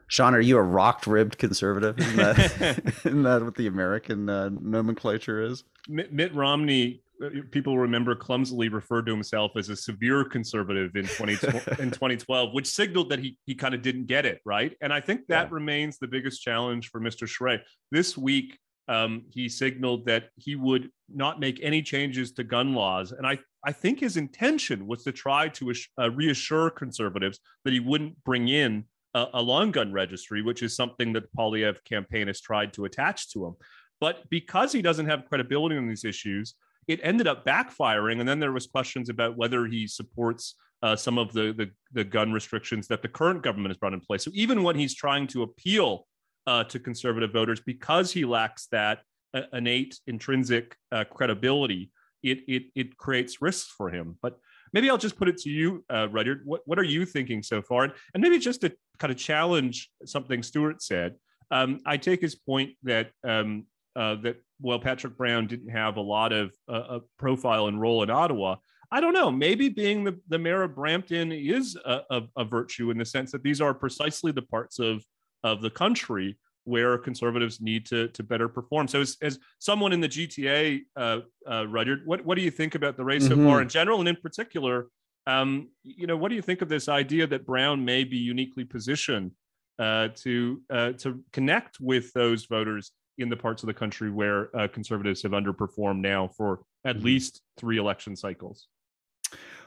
Sean, 0.09 0.35
are 0.35 0.41
you 0.41 0.57
a 0.57 0.63
rocked 0.63 1.09
ribbed 1.09 1.37
conservative? 1.37 1.99
Isn't 1.99 2.17
that, 2.17 2.79
isn't 3.05 3.23
that 3.25 3.43
what 3.43 3.57
the 3.57 3.67
American 3.67 4.29
uh, 4.29 4.51
nomenclature 4.53 5.43
is? 5.43 5.65
Mitt, 5.89 6.13
Mitt 6.13 6.33
Romney, 6.33 6.95
uh, 6.95 7.06
people 7.51 7.79
remember 7.79 8.15
clumsily 8.15 8.69
referred 8.69 9.07
to 9.07 9.13
himself 9.13 9.53
as 9.57 9.69
a 9.69 9.77
severe 9.77 10.25
conservative 10.25 10.95
in 10.97 11.07
20, 11.07 11.33
in 11.79 11.91
2012, 11.91 12.53
which 12.53 12.67
signaled 12.67 13.11
that 13.11 13.19
he, 13.19 13.37
he 13.47 13.55
kind 13.55 13.75
of 13.75 13.83
didn't 13.83 14.07
get 14.07 14.27
it, 14.27 14.41
right? 14.45 14.77
And 14.81 14.93
I 14.93 15.01
think 15.01 15.27
that 15.29 15.49
yeah. 15.49 15.55
remains 15.55 15.99
the 15.99 16.09
biggest 16.09 16.43
challenge 16.43 16.91
for 16.91 17.01
Mr. 17.01 17.27
Charest. 17.27 17.63
This 17.91 18.17
week, 18.17 18.59
um, 18.89 19.25
he 19.31 19.49
signaled 19.49 20.07
that 20.07 20.29
he 20.37 20.55
would 20.55 20.91
not 21.13 21.41
make 21.41 21.59
any 21.63 21.83
changes 21.83 22.33
to 22.33 22.45
gun 22.45 22.75
laws. 22.75 23.13
And 23.13 23.27
I, 23.27 23.39
I 23.65 23.73
think 23.73 24.01
his 24.01 24.17
intention 24.17 24.87
was 24.87 25.03
to 25.05 25.13
try 25.13 25.49
to 25.49 25.75
uh, 26.01 26.11
reassure 26.11 26.71
conservatives 26.71 27.41
that 27.65 27.73
he 27.73 27.81
wouldn't 27.81 28.23
bring 28.25 28.49
in 28.49 28.85
a, 29.15 29.27
a 29.35 29.43
long 29.43 29.73
gun 29.73 29.93
registry, 29.93 30.43
which 30.43 30.63
is 30.63 30.77
something 30.77 31.13
that 31.15 31.23
the 31.23 31.37
Poilievre 31.37 31.83
campaign 31.85 32.29
has 32.29 32.41
tried 32.41 32.73
to 32.75 32.85
attach 32.85 33.31
to 33.33 33.47
him. 33.47 33.55
But 34.01 34.29
because 34.31 34.73
he 34.73 34.83
doesn't 34.83 35.07
have 35.07 35.25
credibility 35.25 35.77
on 35.77 35.89
these 35.89 36.05
issues, 36.05 36.55
it 36.89 37.01
ended 37.03 37.27
up 37.27 37.45
backfiring. 37.45 38.21
And 38.21 38.29
then 38.29 38.41
there 38.41 38.53
was 38.53 38.67
questions 38.67 39.09
about 39.09 39.37
whether 39.37 39.67
he 39.67 39.87
supports 39.87 40.55
uh, 40.83 40.95
some 40.95 41.19
of 41.19 41.33
the, 41.33 41.53
the, 41.53 41.71
the 41.93 42.05
gun 42.05 42.33
restrictions 42.33 42.87
that 42.89 43.03
the 43.03 43.09
current 43.09 43.43
government 43.43 43.71
has 43.71 43.79
brought 43.79 43.95
in 43.95 44.01
place. 44.01 44.25
So 44.25 44.31
even 44.35 44.63
when 44.63 44.77
he's 44.77 44.95
trying 44.95 45.27
to 45.29 45.43
appeal 45.43 46.07
uh, 46.47 46.65
to 46.65 46.79
conservative 46.79 47.33
voters, 47.33 47.61
because 47.61 48.13
he 48.13 48.25
lacks 48.25 48.69
that 48.73 49.01
uh, 49.35 49.43
innate 49.53 49.99
intrinsic 50.07 50.77
uh, 50.93 51.05
credibility, 51.05 51.91
it, 52.23 52.39
it 52.49 52.65
it 52.75 52.97
creates 52.97 53.41
risks 53.43 53.71
for 53.77 53.91
him. 53.91 54.17
But 54.23 54.39
maybe 54.73 54.91
I'll 54.91 54.99
just 54.99 55.19
put 55.19 55.29
it 55.29 55.39
to 55.39 55.51
you, 55.51 55.85
uh, 55.91 56.09
Rudyard. 56.11 56.43
What 56.45 56.63
what 56.67 56.79
are 56.79 56.85
you 56.85 57.05
thinking 57.05 57.43
so 57.43 57.63
far? 57.63 57.85
And, 57.85 57.93
and 58.15 58.23
maybe 58.23 58.39
just 58.39 58.61
to 58.63 58.73
kind 58.99 59.13
of 59.13 59.19
challenge 59.19 59.91
something 60.05 60.43
Stuart 60.43 60.83
said. 60.83 61.17
Um, 61.51 61.81
I 61.87 61.97
take 61.97 62.21
his 62.21 62.35
point 62.35 62.71
that 62.83 63.11
um, 63.23 63.67
uh, 63.97 64.17
that 64.17 64.37
well, 64.61 64.79
Patrick 64.79 65.17
Brown 65.17 65.47
didn't 65.47 65.71
have 65.71 65.97
a 65.97 66.01
lot 66.01 66.33
of 66.33 66.53
uh, 66.69 66.99
a 66.99 67.01
profile 67.19 67.67
and 67.67 67.81
role 67.81 68.03
in 68.03 68.11
Ottawa. 68.11 68.57
I 68.91 69.01
don't 69.01 69.15
know. 69.15 69.31
Maybe 69.31 69.69
being 69.69 70.05
the, 70.05 70.19
the 70.29 70.39
mayor 70.39 70.63
of 70.63 70.77
Brampton 70.77 71.33
is 71.33 71.77
a, 71.85 72.03
a, 72.11 72.23
a, 72.37 72.45
virtue 72.45 72.91
in 72.91 72.99
the 72.99 73.05
sense 73.05 73.33
that 73.33 73.43
these 73.43 73.61
are 73.61 73.75
precisely 73.75 74.33
the 74.33 74.43
parts 74.43 74.79
of 74.79 75.05
of 75.43 75.61
the 75.61 75.71
country 75.71 76.39
where 76.65 76.99
conservatives 76.99 77.61
need 77.61 77.87
to 77.87 78.09
to 78.09 78.23
better 78.23 78.49
perform. 78.49 78.87
So, 78.89 79.01
as, 79.01 79.17
as 79.23 79.39
someone 79.59 79.93
in 79.93 80.01
the 80.01 80.09
GTA, 80.09 80.83
uh, 80.97 81.21
uh, 81.51 81.67
Rudyard, 81.67 82.03
what 82.05 82.25
what 82.25 82.37
do 82.37 82.43
you 82.43 82.51
think 82.51 82.75
about 82.75 82.97
the 82.97 83.05
race 83.05 83.25
mm-hmm. 83.25 83.43
so 83.43 83.49
far 83.49 83.63
in 83.63 83.69
general, 83.69 84.01
and 84.01 84.09
in 84.09 84.17
particular, 84.17 84.89
um, 85.27 85.71
you 85.83 86.07
know, 86.07 86.17
what 86.17 86.29
do 86.29 86.35
you 86.35 86.43
think 86.43 86.63
of 86.63 86.69
this 86.69 86.89
idea 86.89 87.27
that 87.27 87.47
Brown 87.47 87.85
may 87.85 88.05
be 88.05 88.19
uniquely 88.19 88.65
positioned 88.65 89.33
uh, 89.79 90.09
to 90.17 90.63
uh, 90.71 90.93
to 90.93 91.23
connect 91.33 91.81
with 91.81 92.13
those 92.13 92.47
voters 92.47 92.93
in 93.19 93.29
the 93.29 93.37
parts 93.37 93.63
of 93.63 93.67
the 93.67 93.75
country 93.75 94.11
where 94.11 94.55
uh, 94.57 94.69
conservatives 94.69 95.23
have 95.23 95.33
underperformed 95.33 96.01
now 96.01 96.29
for 96.29 96.61
at 96.85 96.97
mm-hmm. 96.97 97.07
least 97.07 97.43
three 97.57 97.79
election 97.79 98.17
cycles? 98.17 98.69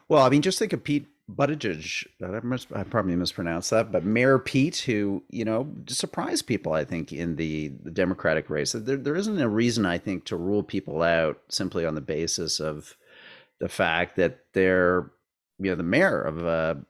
Well, 0.08 0.24
I 0.24 0.30
mean, 0.30 0.42
just 0.42 0.60
think 0.60 0.74
of 0.74 0.84
Pete 0.84 1.08
Buttigieg. 1.32 2.08
I, 2.24 2.40
must, 2.44 2.68
I 2.74 2.84
probably 2.84 3.16
mispronounced 3.16 3.70
that, 3.70 3.92
but 3.92 4.04
Mayor 4.04 4.40
Pete, 4.40 4.78
who 4.78 5.24
you 5.30 5.46
know 5.46 5.72
surprised 5.88 6.48
people, 6.48 6.74
I 6.74 6.84
think, 6.84 7.14
in 7.14 7.36
the, 7.36 7.70
the 7.84 7.92
Democratic 7.92 8.50
race. 8.50 8.72
There, 8.72 8.98
there 8.98 9.16
isn't 9.16 9.40
a 9.40 9.48
reason, 9.48 9.86
I 9.86 10.00
think, 10.00 10.26
to 10.26 10.36
rule 10.36 10.64
people 10.64 11.04
out 11.04 11.40
simply 11.50 11.86
on 11.86 11.96
the 11.96 12.02
basis 12.02 12.60
of 12.60 12.96
the 13.60 13.70
fact 13.70 14.16
that 14.16 14.40
they're 14.54 15.12
you 15.60 15.70
know 15.70 15.76
the 15.76 15.84
mayor 15.84 16.22
of 16.22 16.44
a, 16.44 16.84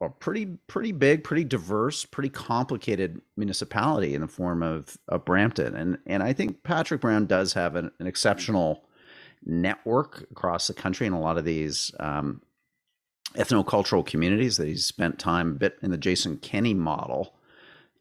a 0.00 0.08
pretty 0.08 0.46
pretty 0.66 0.92
big, 0.92 1.24
pretty 1.24 1.44
diverse, 1.44 2.04
pretty 2.04 2.30
complicated 2.30 3.20
municipality 3.36 4.14
in 4.14 4.22
the 4.22 4.28
form 4.28 4.62
of, 4.62 4.96
of 5.08 5.24
Brampton, 5.24 5.74
and 5.74 5.98
and 6.06 6.22
I 6.22 6.32
think 6.32 6.62
Patrick 6.62 7.00
Brown 7.00 7.26
does 7.26 7.52
have 7.52 7.76
an, 7.76 7.90
an 7.98 8.06
exceptional 8.06 8.84
network 9.44 10.26
across 10.30 10.66
the 10.66 10.74
country 10.74 11.06
in 11.06 11.12
a 11.12 11.20
lot 11.20 11.38
of 11.38 11.44
these 11.44 11.92
um, 12.00 12.42
ethnocultural 13.34 14.04
communities 14.04 14.56
that 14.56 14.68
he's 14.68 14.84
spent 14.84 15.18
time 15.18 15.52
a 15.52 15.54
bit 15.54 15.78
in 15.82 15.90
the 15.90 15.98
Jason 15.98 16.36
Kenney 16.38 16.74
model, 16.74 17.34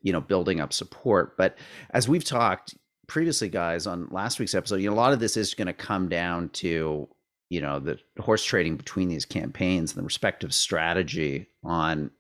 you 0.02 0.12
know, 0.12 0.22
building 0.22 0.60
up 0.60 0.74
support. 0.74 1.38
But 1.38 1.58
as 1.92 2.08
we've 2.08 2.24
talked 2.24 2.76
previously, 3.08 3.50
guys, 3.50 3.88
on 3.88 4.08
last 4.12 4.40
week's 4.40 4.56
episode, 4.56 4.78
you 4.78 4.90
know, 4.90 4.96
a 4.96 4.98
lot 4.98 5.14
of 5.14 5.20
this 5.20 5.38
is 5.38 5.54
going 5.54 5.68
to 5.68 5.74
come 5.74 6.10
down 6.10 6.50
to, 6.50 7.08
you 7.50 7.62
know, 7.62 7.80
the 7.80 8.00
horse 8.20 8.44
trading 8.44 8.78
between 8.78 9.10
these 9.10 9.26
campaigns 9.26 9.92
and 9.92 10.00
the 10.00 10.06
respective 10.06 10.54
strategy 10.54 11.48
on 11.64 12.12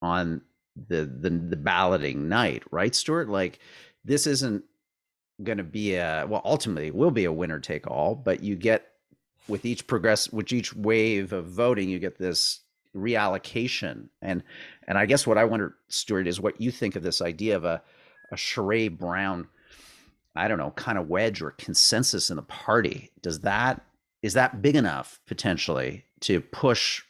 on 0.00 0.42
the 0.88 1.04
the, 1.04 1.30
the 1.30 1.56
balloting 1.56 2.28
night, 2.28 2.62
right, 2.70 2.94
Stuart? 2.94 3.28
Like 3.28 3.58
this 4.04 4.26
isn't 4.26 4.64
going 5.42 5.58
to 5.58 5.64
be 5.64 5.94
a 5.94 6.26
well 6.28 6.42
ultimately 6.44 6.90
will 6.90 7.10
be 7.10 7.24
a 7.24 7.32
winner 7.32 7.58
take 7.58 7.86
all 7.90 8.14
but 8.14 8.44
you 8.44 8.54
get 8.54 8.92
with 9.48 9.64
each 9.64 9.86
progress 9.88 10.30
with 10.30 10.52
each 10.52 10.72
wave 10.76 11.32
of 11.32 11.46
voting 11.46 11.88
you 11.88 11.98
get 11.98 12.16
this 12.18 12.60
reallocation 12.94 14.08
and 14.20 14.44
and 14.86 14.98
i 14.98 15.06
guess 15.06 15.26
what 15.26 15.38
i 15.38 15.44
wonder 15.44 15.74
stuart 15.88 16.28
is 16.28 16.38
what 16.38 16.60
you 16.60 16.70
think 16.70 16.94
of 16.94 17.02
this 17.02 17.20
idea 17.20 17.56
of 17.56 17.64
a 17.64 17.82
a 18.32 18.36
Charest 18.36 18.98
Brown, 18.98 19.46
I 20.34 20.48
don't 20.48 20.58
know, 20.58 20.72
kind 20.72 20.98
of 20.98 21.08
wedge 21.08 21.42
or 21.42 21.52
consensus 21.52 22.30
in 22.30 22.36
the 22.36 22.42
party, 22.42 23.12
does 23.20 23.40
that 23.40 23.82
is 24.22 24.34
that 24.34 24.62
big 24.62 24.76
enough 24.76 25.20
potentially 25.26 26.04
to 26.20 26.40
push, 26.40 27.02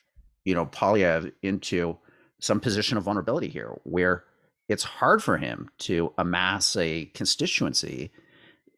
you 0.44 0.54
know, 0.54 0.66
Poilievre 0.66 1.32
into 1.42 1.98
some 2.40 2.58
position 2.58 2.96
of 2.98 3.04
vulnerability 3.04 3.48
here, 3.48 3.78
where 3.84 4.24
it's 4.68 4.84
hard 4.84 5.22
for 5.22 5.36
him 5.36 5.68
to 5.78 6.12
amass 6.18 6.76
a 6.76 7.06
constituency 7.14 8.10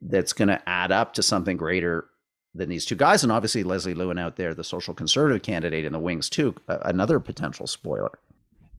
that's 0.03 0.33
going 0.33 0.49
to 0.49 0.69
add 0.69 0.93
up 0.93 1.14
to 1.14 1.23
something 1.23 1.57
greater 1.57 2.07
than 2.55 2.69
these 2.69 2.85
two 2.85 2.95
guys. 2.95 3.23
And 3.23 3.33
obviously, 3.33 3.64
Leslyn 3.64 3.97
Lewis 3.97 4.19
out 4.19 4.37
there, 4.37 4.55
the 4.55 4.64
social 4.64 4.95
conservative 4.95 5.43
candidate 5.43 5.85
in 5.85 5.93
the 5.93 5.99
wings, 5.99 6.29
too, 6.29 6.55
another 6.69 7.21
potential 7.21 7.67
spoiler. 7.67 8.19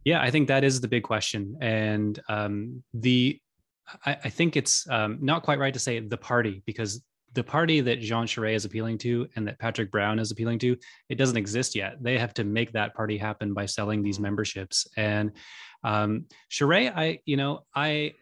Yeah, 0.03 0.21
I 0.21 0.29
think 0.29 0.47
that 0.49 0.63
is 0.63 0.81
the 0.81 0.87
big 0.87 1.03
question. 1.03 1.57
And 1.61 2.19
um, 2.29 2.83
the 2.93 3.39
I, 4.05 4.17
I, 4.25 4.29
think 4.29 4.55
it's 4.55 4.87
um, 4.89 5.17
not 5.21 5.43
quite 5.43 5.59
right 5.59 5.73
to 5.73 5.79
say 5.79 5.99
the 5.99 6.17
party 6.17 6.63
because 6.65 7.03
the 7.35 7.43
party 7.43 7.81
that 7.81 7.99
Jean 7.99 8.25
Charest 8.25 8.55
is 8.55 8.65
appealing 8.65 8.97
to 8.99 9.27
and 9.35 9.47
that 9.47 9.59
Patrick 9.59 9.91
Brown 9.91 10.19
is 10.19 10.31
appealing 10.31 10.57
to, 10.59 10.77
it 11.09 11.15
doesn't 11.15 11.37
exist 11.37 11.75
yet. 11.75 12.01
They 12.01 12.17
have 12.17 12.33
to 12.35 12.43
make 12.43 12.71
that 12.71 12.95
party 12.95 13.17
happen 13.17 13.53
by 13.53 13.65
selling 13.65 14.01
these 14.01 14.19
memberships. 14.19 14.87
And 14.97 15.33
um, 15.83 16.25
Charest, 16.49 16.93
I, 16.95 17.19
you 17.25 17.37
know, 17.37 17.65
I, 17.75 18.13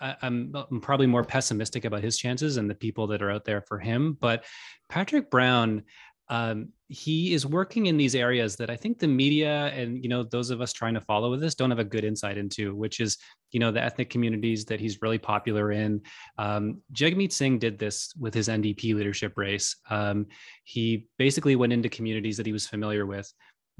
I 0.00 0.16
I'm, 0.20 0.52
I'm 0.54 0.80
probably 0.80 1.06
more 1.06 1.24
pessimistic 1.24 1.84
about 1.84 2.02
his 2.02 2.18
chances 2.18 2.56
and 2.56 2.68
the 2.68 2.74
people 2.74 3.06
that 3.08 3.22
are 3.22 3.30
out 3.30 3.44
there 3.44 3.62
for 3.62 3.78
him. 3.78 4.18
But 4.20 4.44
Patrick 4.88 5.30
Brown, 5.30 5.84
um, 6.30 6.68
he 6.88 7.34
is 7.34 7.44
working 7.44 7.86
in 7.86 7.96
these 7.96 8.14
areas 8.14 8.54
that 8.56 8.70
I 8.70 8.76
think 8.76 8.98
the 8.98 9.08
media 9.08 9.66
and 9.74 10.02
you 10.02 10.08
know 10.08 10.22
those 10.22 10.50
of 10.50 10.60
us 10.60 10.72
trying 10.72 10.94
to 10.94 11.00
follow 11.00 11.36
this 11.36 11.56
don't 11.56 11.70
have 11.70 11.80
a 11.80 11.84
good 11.84 12.04
insight 12.04 12.38
into, 12.38 12.74
which 12.74 13.00
is 13.00 13.18
you 13.50 13.58
know 13.58 13.72
the 13.72 13.82
ethnic 13.82 14.10
communities 14.10 14.64
that 14.66 14.80
he's 14.80 15.02
really 15.02 15.18
popular 15.18 15.72
in. 15.72 16.00
Um, 16.38 16.82
Jagmeet 16.92 17.32
Singh 17.32 17.58
did 17.58 17.78
this 17.78 18.14
with 18.18 18.32
his 18.32 18.48
NDP 18.48 18.94
leadership 18.94 19.32
race. 19.36 19.76
Um, 19.90 20.26
he 20.62 21.08
basically 21.18 21.56
went 21.56 21.72
into 21.72 21.88
communities 21.88 22.36
that 22.36 22.46
he 22.46 22.52
was 22.52 22.66
familiar 22.66 23.06
with, 23.06 23.32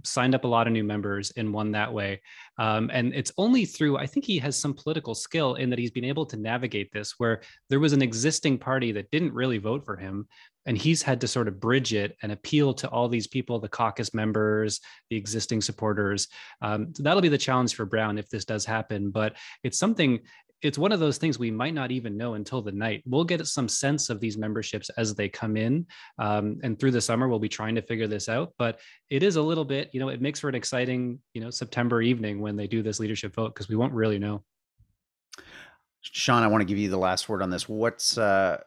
signed 0.04 0.35
up 0.35 0.45
a 0.45 0.49
lot 0.49 0.66
of 0.66 0.73
new 0.73 0.85
members 0.85 1.33
and 1.37 1.52
won 1.52 1.73
that 1.73 1.92
way. 1.92 2.21
Um, 2.59 2.90
and 2.92 3.14
it's 3.14 3.33
only 3.38 3.64
through, 3.64 3.97
I 3.99 4.07
think 4.07 4.25
he 4.25 4.38
has 4.38 4.57
some 4.57 4.75
political 4.75 5.14
skill 5.14 5.54
in 5.54 5.71
that 5.71 5.78
he's 5.78 5.90
been 5.90 6.04
able 6.04 6.26
to 6.26 6.37
navigate 6.37 6.92
this, 6.92 7.14
where 7.19 7.42
there 7.69 7.80
was 7.80 7.92
an 7.92 8.02
existing 8.02 8.59
party 8.59 8.92
that 8.92 9.11
didn't 9.11 9.33
really 9.33 9.59
vote 9.59 9.85
for 9.85 9.97
him. 9.97 10.26
And 10.66 10.76
he's 10.76 11.02
had 11.02 11.23
to 11.23 11.28
sort 11.28 11.49
of 11.49 11.59
bridge 11.59 11.95
it 11.95 12.16
and 12.23 12.33
appeal 12.33 12.75
to 12.75 12.88
all 12.90 13.09
these 13.09 13.26
people, 13.26 13.59
the 13.59 13.69
caucus 13.69 14.12
members, 14.12 14.80
the 15.09 15.16
existing 15.16 15.62
supporters. 15.62 16.28
Um, 16.61 16.92
so 16.95 17.02
that'll 17.02 17.23
be 17.23 17.28
the 17.28 17.38
challenge 17.38 17.75
for 17.75 17.87
Brown 17.87 18.19
if 18.19 18.28
this 18.28 18.45
does 18.45 18.66
happen. 18.66 19.11
But 19.11 19.37
it's 19.64 19.78
something 19.78 20.21
it's 20.62 20.79
one 20.79 20.93
of 20.93 21.00
those 21.00 21.19
things 21.19 21.38
we 21.38 21.50
might 21.50 21.75
not 21.75 21.90
even 21.90 22.17
know 22.17 22.35
until 22.35 22.61
the 22.61 22.73
night. 22.73 23.02
We'll 23.07 23.25
get 23.25 23.47
some 23.47 23.69
sense 23.69 24.11
of 24.11 24.21
these 24.21 24.37
memberships 24.37 24.90
as 24.90 25.14
they 25.14 25.29
come 25.29 25.57
in. 25.57 25.87
Um, 26.19 26.61
and 26.62 26.79
through 26.79 26.90
the 26.90 27.00
summer, 27.00 27.29
we'll 27.29 27.38
be 27.38 27.49
trying 27.49 27.75
to 27.76 27.83
figure 27.83 28.07
this 28.07 28.29
out. 28.29 28.52
But 28.59 28.81
it 29.09 29.23
is 29.23 29.37
a 29.37 29.43
little 29.43 29.64
bit, 29.64 29.90
you 29.93 30.00
know, 30.00 30.09
it 30.09 30.21
makes 30.21 30.40
for 30.40 30.49
an 30.49 30.55
exciting, 30.55 31.19
you 31.33 31.40
know, 31.40 31.50
September 31.50 32.02
evening 32.02 32.40
when 32.40 32.57
they 32.57 32.67
do 32.67 32.83
this 32.83 33.00
leadership 33.00 33.35
vote 33.35 33.55
because 33.55 33.69
we 33.69 33.76
won't 33.76 33.95
really 33.95 34.19
know. 34.19 34.43
Sean, 36.02 36.43
I 36.43 36.47
want 36.47 36.62
to 36.62 36.67
give 36.67 36.79
you 36.79 36.88
the 36.88 36.99
last 36.99 37.29
word 37.29 37.43
on 37.43 37.50
this. 37.50 37.69
What's, 37.69 38.19
uh, 38.19 38.59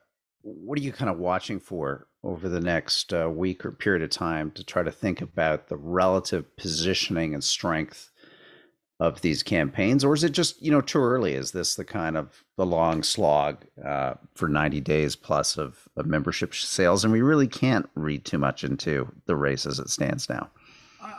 what 0.42 0.78
are 0.78 0.82
you 0.82 0.92
kind 0.92 1.10
of 1.10 1.18
watching 1.18 1.60
for 1.60 2.08
over 2.24 2.50
the 2.50 2.60
next 2.60 3.14
uh, 3.14 3.30
week 3.30 3.66
or 3.66 3.72
period 3.72 4.02
of 4.04 4.10
time 4.10 4.52
to 4.52 4.64
try 4.64 4.84
to 4.84 4.92
think 4.92 5.22
about 5.22 5.68
the 5.68 5.78
relative 5.78 6.56
positioning 6.58 7.34
and 7.34 7.44
strength 7.44 8.12
of 9.00 9.22
these 9.22 9.44
campaigns, 9.44 10.04
or 10.04 10.14
is 10.14 10.24
it 10.24 10.32
just 10.32 10.62
you 10.62 10.72
know 10.72 10.82
too 10.82 11.00
early? 11.00 11.34
Is 11.34 11.52
this 11.52 11.76
the 11.76 11.86
kind 11.86 12.16
of 12.16 12.44
the 12.58 12.66
long 12.66 13.04
slog 13.04 13.66
uh, 13.84 14.16
for 14.36 14.48
ninety 14.48 14.82
days 14.82 15.16
plus 15.16 15.58
of, 15.58 15.88
of 15.98 16.06
membership 16.06 16.54
sales, 16.54 17.04
and 17.04 17.12
we 17.12 17.22
really 17.22 17.48
can't 17.48 17.90
read 17.96 18.26
too 18.26 18.38
much 18.38 18.64
into 18.64 19.12
the 19.26 19.36
race 19.36 19.66
as 19.66 19.80
it 19.80 19.90
stands 19.90 20.30
now? 20.30 20.50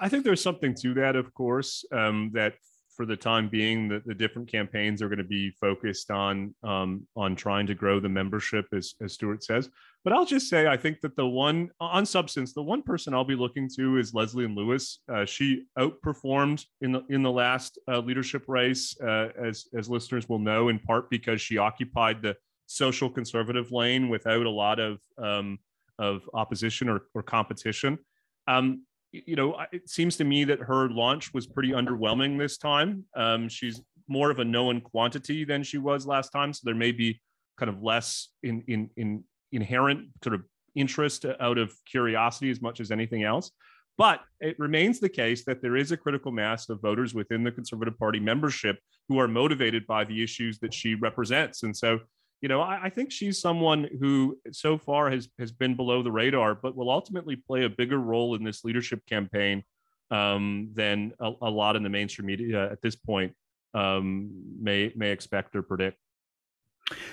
I 0.01 0.09
think 0.09 0.25
there's 0.25 0.43
something 0.43 0.75
to 0.77 0.95
that, 0.95 1.17
of 1.17 1.35
course. 1.35 1.85
Um, 1.93 2.31
that 2.35 2.55
for 2.97 3.05
the 3.05 3.17
time 3.17 3.49
being, 3.49 3.89
the, 3.89 4.03
the 4.07 4.15
different 4.15 4.51
campaigns 4.51 5.03
are 5.03 5.09
going 5.09 5.19
to 5.19 5.25
be 5.25 5.51
focused 5.51 6.11
on 6.11 6.55
um, 6.63 7.07
on 7.17 7.37
trying 7.37 7.67
to 7.67 7.75
grow 7.75 8.01
the 8.01 8.09
membership, 8.09 8.67
as, 8.73 8.95
as 9.01 9.15
Stuart 9.15 9.43
says. 9.45 9.69
But 10.05 10.13
I'll 10.13 10.27
just 10.27 10.51
say, 10.51 10.67
I 10.67 10.77
think 10.77 11.01
that 11.01 11.17
the 11.17 11.27
one 11.27 11.71
on 11.81 12.05
substance, 12.05 12.53
the 12.53 12.63
one 12.63 12.83
person 12.83 13.15
I'll 13.15 13.25
be 13.25 13.35
looking 13.35 13.71
to 13.77 13.97
is 13.97 14.13
Leslyn 14.13 14.55
Lewis. 14.55 15.01
Uh, 15.11 15.25
she 15.25 15.65
outperformed 15.79 16.63
in 16.83 16.93
the 16.93 17.03
in 17.09 17.23
the 17.23 17.31
last 17.31 17.79
uh, 17.89 18.01
leadership 18.01 18.45
race, 18.47 18.95
uh, 19.01 19.29
as 19.43 19.65
as 19.77 19.89
listeners 19.89 20.29
will 20.29 20.39
know, 20.39 20.69
in 20.69 20.79
part 20.79 21.09
because 21.09 21.41
she 21.41 21.57
occupied 21.57 22.21
the 22.21 22.37
social 22.67 23.09
conservative 23.09 23.73
lane 23.73 24.11
without 24.11 24.45
a 24.45 24.51
lot 24.51 24.79
of 24.79 25.01
um, 25.17 25.59
of 25.99 26.29
opposition 26.35 26.91
or, 26.91 27.03
or 27.15 27.23
competition. 27.23 27.99
Um, 28.47 28.85
you 29.11 29.37
know, 29.37 29.57
it 29.73 29.89
seems 29.89 30.17
to 30.17 30.25
me 30.25 30.45
that 30.45 30.59
her 30.59 30.91
launch 30.91 31.33
was 31.33 31.47
pretty 31.47 31.71
underwhelming 31.71 32.39
this 32.39 32.59
time. 32.59 33.05
Um, 33.17 33.49
she's 33.49 33.81
more 34.09 34.31
of 34.31 34.39
a 34.39 34.45
known 34.45 34.83
quantity 34.83 35.45
than 35.45 35.63
she 35.63 35.79
was 35.79 36.07
last 36.07 36.31
time, 36.31 36.53
so 36.53 36.61
there 36.65 36.75
may 36.75 36.93
be 36.93 37.23
kind 37.59 37.71
of 37.71 37.83
less 37.83 38.29
in 38.43 38.63
in 38.67 38.91
in 38.97 39.25
inherent 39.55 40.09
sort 40.23 40.35
of 40.35 40.43
interest 40.75 41.25
out 41.41 41.59
of 41.59 41.73
curiosity 41.85 42.51
as 42.51 42.61
much 42.61 42.81
as 42.81 42.91
anything 42.91 43.23
else. 43.23 43.51
But 43.97 44.21
it 44.41 44.59
remains 44.59 44.99
the 44.99 45.09
case 45.09 45.45
that 45.45 45.63
there 45.63 45.77
is 45.77 45.93
a 45.93 45.97
critical 45.97 46.33
mass 46.33 46.69
of 46.69 46.83
voters 46.83 47.15
within 47.15 47.45
the 47.45 47.53
Conservative 47.53 47.97
Party 47.97 48.19
membership 48.19 48.79
who 49.09 49.21
are 49.21 49.29
motivated 49.29 49.87
by 49.87 50.05
the 50.05 50.23
issues 50.23 50.59
that 50.59 50.75
she 50.75 50.97
represents. 50.97 51.63
And 51.63 51.77
so 51.77 52.01
you 52.45 52.49
know, 52.49 52.61
I, 52.61 52.85
I, 52.85 52.91
think 52.91 53.11
she's 53.11 53.41
someone 53.41 53.89
who 53.99 54.39
so 54.53 54.77
far 54.77 55.11
has 55.11 55.31
has 55.39 55.51
been 55.51 55.77
below 55.77 56.03
the 56.03 56.13
radar, 56.13 56.55
but 56.55 56.77
will 56.77 56.91
ultimately 56.91 57.37
play 57.37 57.65
a 57.65 57.71
bigger 57.71 57.97
role 57.97 58.35
in 58.35 58.45
this 58.45 58.65
leadership 58.65 59.01
campaign 59.07 59.65
um, 60.11 60.69
than 60.75 61.15
a, 61.21 61.33
a, 61.41 61.49
lot 61.49 61.75
in 61.75 61.83
the 61.83 61.89
mainstream 61.89 62.27
media 62.27 62.71
at 62.71 62.83
this 62.83 62.97
point 62.97 63.33
um, 63.73 64.31
may 64.61 64.93
may 64.95 65.11
expect 65.11 65.57
or 65.57 65.63
predict. 65.63 65.97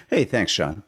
Hey, 0.10 0.26
thanks, 0.26 0.52
Sean. 0.52 0.84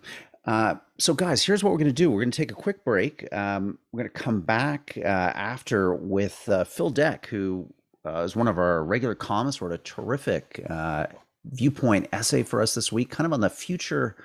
Uh, 0.46 0.76
so, 1.00 1.14
guys, 1.14 1.44
here's 1.44 1.64
what 1.64 1.72
we're 1.72 1.78
going 1.78 1.88
to 1.88 1.94
do. 1.94 2.12
We're 2.12 2.22
going 2.22 2.32
to 2.32 2.38
take 2.38 2.52
a 2.52 2.56
quick 2.56 2.84
break. 2.84 3.32
Um, 3.34 3.78
we're 3.92 4.04
going 4.04 4.12
to 4.12 4.22
come 4.24 4.42
back 4.42 4.98
uh, 4.98 5.08
after 5.08 5.94
with 5.94 6.48
uh, 6.50 6.66
Phil 6.66 6.90
Deck, 6.90 7.28
who 7.28 7.68
uh, 8.06 8.20
is 8.22 8.36
one 8.36 8.48
of 8.48 8.58
our 8.58 8.84
regular 8.84 9.16
columnists, 9.16 9.62
wrote 9.62 9.72
a 9.72 9.78
terrific 9.78 10.66
uh, 10.70 11.08
viewpoint 11.46 12.08
essay 12.12 12.44
for 12.44 12.62
us 12.62 12.76
this 12.76 12.92
week, 12.92 13.10
kind 13.10 13.26
of 13.26 13.34
on 13.34 13.42
the 13.42 13.50
future 13.50 14.18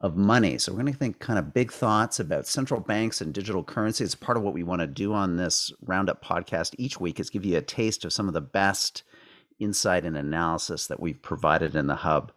of 0.00 0.16
money. 0.16 0.58
So 0.58 0.72
we're 0.72 0.82
going 0.82 0.92
to 0.92 0.98
think 0.98 1.18
kind 1.18 1.38
of 1.38 1.54
big 1.54 1.72
thoughts 1.72 2.20
about 2.20 2.46
central 2.46 2.80
banks 2.80 3.22
and 3.22 3.32
digital 3.32 3.64
currency. 3.64 4.04
It's 4.04 4.14
part 4.14 4.36
of 4.36 4.44
what 4.44 4.52
we 4.52 4.62
want 4.62 4.82
to 4.82 4.86
do 4.86 5.14
on 5.14 5.36
this 5.36 5.72
Roundup 5.82 6.22
podcast 6.22 6.74
each 6.76 7.00
week 7.00 7.18
is 7.18 7.30
give 7.30 7.46
you 7.46 7.56
a 7.56 7.62
taste 7.62 8.04
of 8.04 8.12
some 8.12 8.28
of 8.28 8.34
the 8.34 8.42
best 8.42 9.02
insight 9.58 10.04
and 10.04 10.16
analysis 10.16 10.88
that 10.88 11.00
we've 11.00 11.22
provided 11.22 11.74
in 11.74 11.86
the 11.86 11.96
hub 11.96 12.32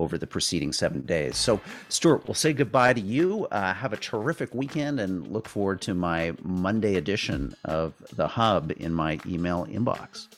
over 0.00 0.18
the 0.18 0.26
preceding 0.26 0.72
seven 0.72 1.02
days. 1.02 1.36
So, 1.36 1.60
Stuart, 1.88 2.26
we'll 2.26 2.34
say 2.34 2.52
goodbye 2.52 2.94
to 2.94 3.00
you. 3.00 3.46
Uh, 3.50 3.74
have 3.74 3.92
a 3.92 3.96
terrific 3.96 4.54
weekend 4.54 4.98
and 4.98 5.28
look 5.28 5.48
forward 5.48 5.80
to 5.82 5.94
my 5.94 6.32
Monday 6.42 6.96
edition 6.96 7.54
of 7.64 7.94
the 8.14 8.26
hub 8.26 8.72
in 8.76 8.94
my 8.94 9.20
email 9.26 9.66
inbox. 9.66 10.28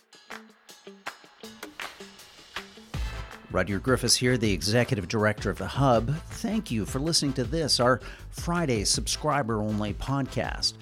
Rudyard 3.53 3.83
Griffiths 3.83 4.17
here, 4.17 4.39
the 4.39 4.53
executive 4.53 5.09
director 5.09 5.51
of 5.51 5.59
the 5.59 5.67
Hub. 5.67 6.17
Thank 6.31 6.71
you 6.71 6.87
for 6.87 6.99
listening 6.99 7.35
to 7.35 7.45
this, 7.45 7.81
our 7.81 8.01
Friday 8.31 8.85
subscriber 8.85 9.61
only 9.61 9.93
podcast. 9.93 10.73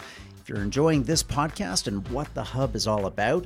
If 0.41 0.49
you're 0.49 0.63
enjoying 0.63 1.03
this 1.03 1.23
podcast 1.23 1.89
and 1.89 2.07
what 2.09 2.33
the 2.35 2.45
Hub 2.45 2.77
is 2.77 2.87
all 2.87 3.07
about, 3.07 3.45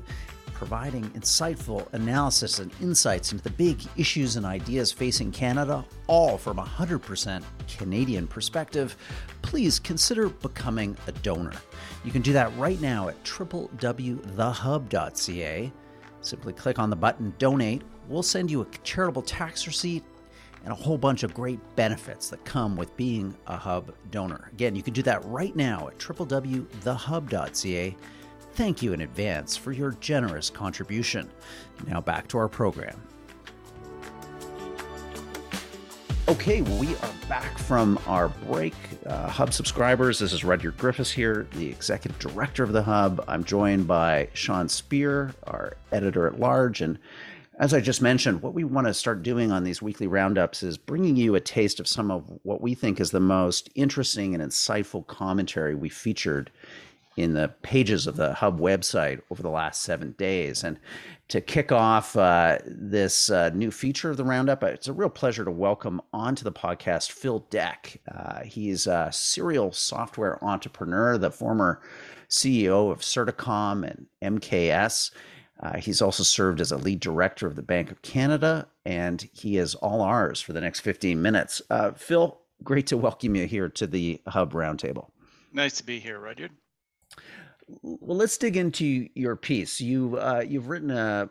providing 0.54 1.04
insightful 1.10 1.92
analysis 1.92 2.58
and 2.60 2.72
insights 2.80 3.32
into 3.32 3.44
the 3.44 3.50
big 3.50 3.82
issues 3.96 4.36
and 4.36 4.46
ideas 4.46 4.90
facing 4.90 5.30
Canada, 5.30 5.84
all 6.06 6.38
from 6.38 6.58
a 6.58 6.64
100% 6.64 7.42
Canadian 7.76 8.26
perspective, 8.26 8.96
please 9.42 9.78
consider 9.78 10.30
becoming 10.30 10.96
a 11.06 11.12
donor. 11.12 11.52
You 12.04 12.12
can 12.12 12.22
do 12.22 12.32
that 12.32 12.56
right 12.56 12.80
now 12.80 13.08
at 13.08 13.22
www.thehub.ca. 13.24 14.22
Simply 16.20 16.52
click 16.54 16.78
on 16.78 16.88
the 16.88 16.96
button 16.96 17.34
Donate 17.38 17.82
we'll 18.08 18.22
send 18.22 18.50
you 18.50 18.62
a 18.62 18.66
charitable 18.82 19.22
tax 19.22 19.66
receipt 19.66 20.04
and 20.64 20.72
a 20.72 20.76
whole 20.76 20.96
bunch 20.96 21.22
of 21.22 21.34
great 21.34 21.60
benefits 21.76 22.28
that 22.30 22.42
come 22.44 22.74
with 22.76 22.96
being 22.96 23.36
a 23.46 23.56
Hub 23.56 23.94
donor. 24.10 24.48
Again, 24.52 24.74
you 24.74 24.82
can 24.82 24.94
do 24.94 25.02
that 25.02 25.22
right 25.26 25.54
now 25.54 25.88
at 25.88 25.98
www.thehub.ca. 25.98 26.66
Thank 28.54 28.82
you 28.82 28.92
in 28.92 29.00
advance 29.00 29.56
for 29.56 29.72
your 29.72 29.92
generous 30.00 30.48
contribution. 30.48 31.28
Now 31.88 32.00
back 32.00 32.28
to 32.28 32.38
our 32.38 32.48
program. 32.48 33.02
Okay, 36.28 36.62
we 36.62 36.94
are 36.96 37.12
back 37.28 37.58
from 37.58 37.98
our 38.06 38.28
break. 38.28 38.74
Uh, 39.04 39.28
Hub 39.28 39.52
subscribers, 39.52 40.20
this 40.20 40.32
is 40.32 40.44
Rudyard 40.44 40.78
Griffiths 40.78 41.10
here, 41.10 41.48
the 41.56 41.66
executive 41.66 42.18
director 42.20 42.62
of 42.62 42.72
the 42.72 42.82
Hub. 42.82 43.24
I'm 43.26 43.42
joined 43.42 43.88
by 43.88 44.28
Sean 44.34 44.68
Speer, 44.68 45.34
our 45.48 45.76
editor 45.92 46.26
at 46.28 46.38
large, 46.38 46.80
and 46.80 46.98
As 47.56 47.72
I 47.72 47.80
just 47.80 48.02
mentioned, 48.02 48.42
what 48.42 48.52
we 48.52 48.64
want 48.64 48.88
to 48.88 48.94
start 48.94 49.22
doing 49.22 49.52
on 49.52 49.62
these 49.62 49.80
weekly 49.80 50.08
roundups 50.08 50.64
is 50.64 50.76
bringing 50.76 51.14
you 51.14 51.36
a 51.36 51.40
taste 51.40 51.78
of 51.78 51.86
some 51.86 52.10
of 52.10 52.24
what 52.42 52.60
we 52.60 52.74
think 52.74 53.00
is 53.00 53.12
the 53.12 53.20
most 53.20 53.70
interesting 53.76 54.34
and 54.34 54.42
insightful 54.42 55.06
commentary 55.06 55.76
we 55.76 55.88
featured 55.88 56.50
in 57.16 57.34
the 57.34 57.48
pages 57.62 58.06
of 58.06 58.16
the 58.16 58.34
Hub 58.34 58.60
website 58.60 59.20
over 59.30 59.42
the 59.42 59.50
last 59.50 59.82
seven 59.82 60.12
days. 60.12 60.64
And 60.64 60.78
to 61.28 61.40
kick 61.40 61.72
off 61.72 62.16
uh, 62.16 62.58
this 62.66 63.30
uh, 63.30 63.50
new 63.50 63.70
feature 63.70 64.10
of 64.10 64.16
the 64.16 64.24
Roundup, 64.24 64.62
uh, 64.62 64.68
it's 64.68 64.88
a 64.88 64.92
real 64.92 65.08
pleasure 65.08 65.44
to 65.44 65.50
welcome 65.50 66.00
onto 66.12 66.44
the 66.44 66.52
podcast 66.52 67.12
Phil 67.12 67.40
Deck. 67.50 68.00
Uh, 68.12 68.42
he's 68.42 68.86
a 68.86 69.08
serial 69.12 69.72
software 69.72 70.42
entrepreneur, 70.44 71.16
the 71.16 71.30
former 71.30 71.80
CEO 72.28 72.90
of 72.90 73.00
Certicom 73.00 73.88
and 73.88 74.40
MKS. 74.40 75.10
Uh, 75.60 75.78
he's 75.78 76.02
also 76.02 76.24
served 76.24 76.60
as 76.60 76.72
a 76.72 76.76
lead 76.76 77.00
director 77.00 77.46
of 77.46 77.54
the 77.54 77.62
Bank 77.62 77.90
of 77.90 78.02
Canada, 78.02 78.66
and 78.84 79.28
he 79.32 79.56
is 79.56 79.74
all 79.76 80.02
ours 80.02 80.40
for 80.40 80.52
the 80.52 80.60
next 80.60 80.80
15 80.80 81.22
minutes. 81.22 81.62
Uh, 81.70 81.92
Phil, 81.92 82.38
great 82.62 82.88
to 82.88 82.96
welcome 82.96 83.36
you 83.36 83.46
here 83.46 83.68
to 83.68 83.86
the 83.86 84.20
Hub 84.26 84.52
Roundtable. 84.52 85.10
Nice 85.52 85.76
to 85.76 85.84
be 85.84 86.00
here, 86.00 86.18
Rudyard. 86.18 86.50
Well, 87.82 88.16
let's 88.16 88.36
dig 88.36 88.56
into 88.56 89.08
your 89.14 89.36
piece. 89.36 89.80
You 89.80 90.18
uh, 90.18 90.44
you've 90.46 90.68
written 90.68 90.90
a 90.90 91.30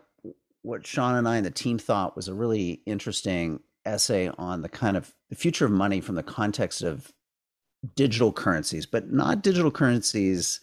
what 0.62 0.86
Sean 0.86 1.14
and 1.14 1.28
I 1.28 1.36
and 1.36 1.46
the 1.46 1.50
team 1.50 1.78
thought 1.78 2.16
was 2.16 2.28
a 2.28 2.34
really 2.34 2.80
interesting 2.86 3.60
essay 3.84 4.30
on 4.38 4.62
the 4.62 4.68
kind 4.68 4.96
of 4.96 5.14
the 5.28 5.36
future 5.36 5.66
of 5.66 5.70
money 5.70 6.00
from 6.00 6.14
the 6.14 6.22
context 6.22 6.82
of 6.82 7.12
digital 7.94 8.32
currencies, 8.32 8.86
but 8.86 9.12
not 9.12 9.42
digital 9.42 9.70
currencies 9.70 10.60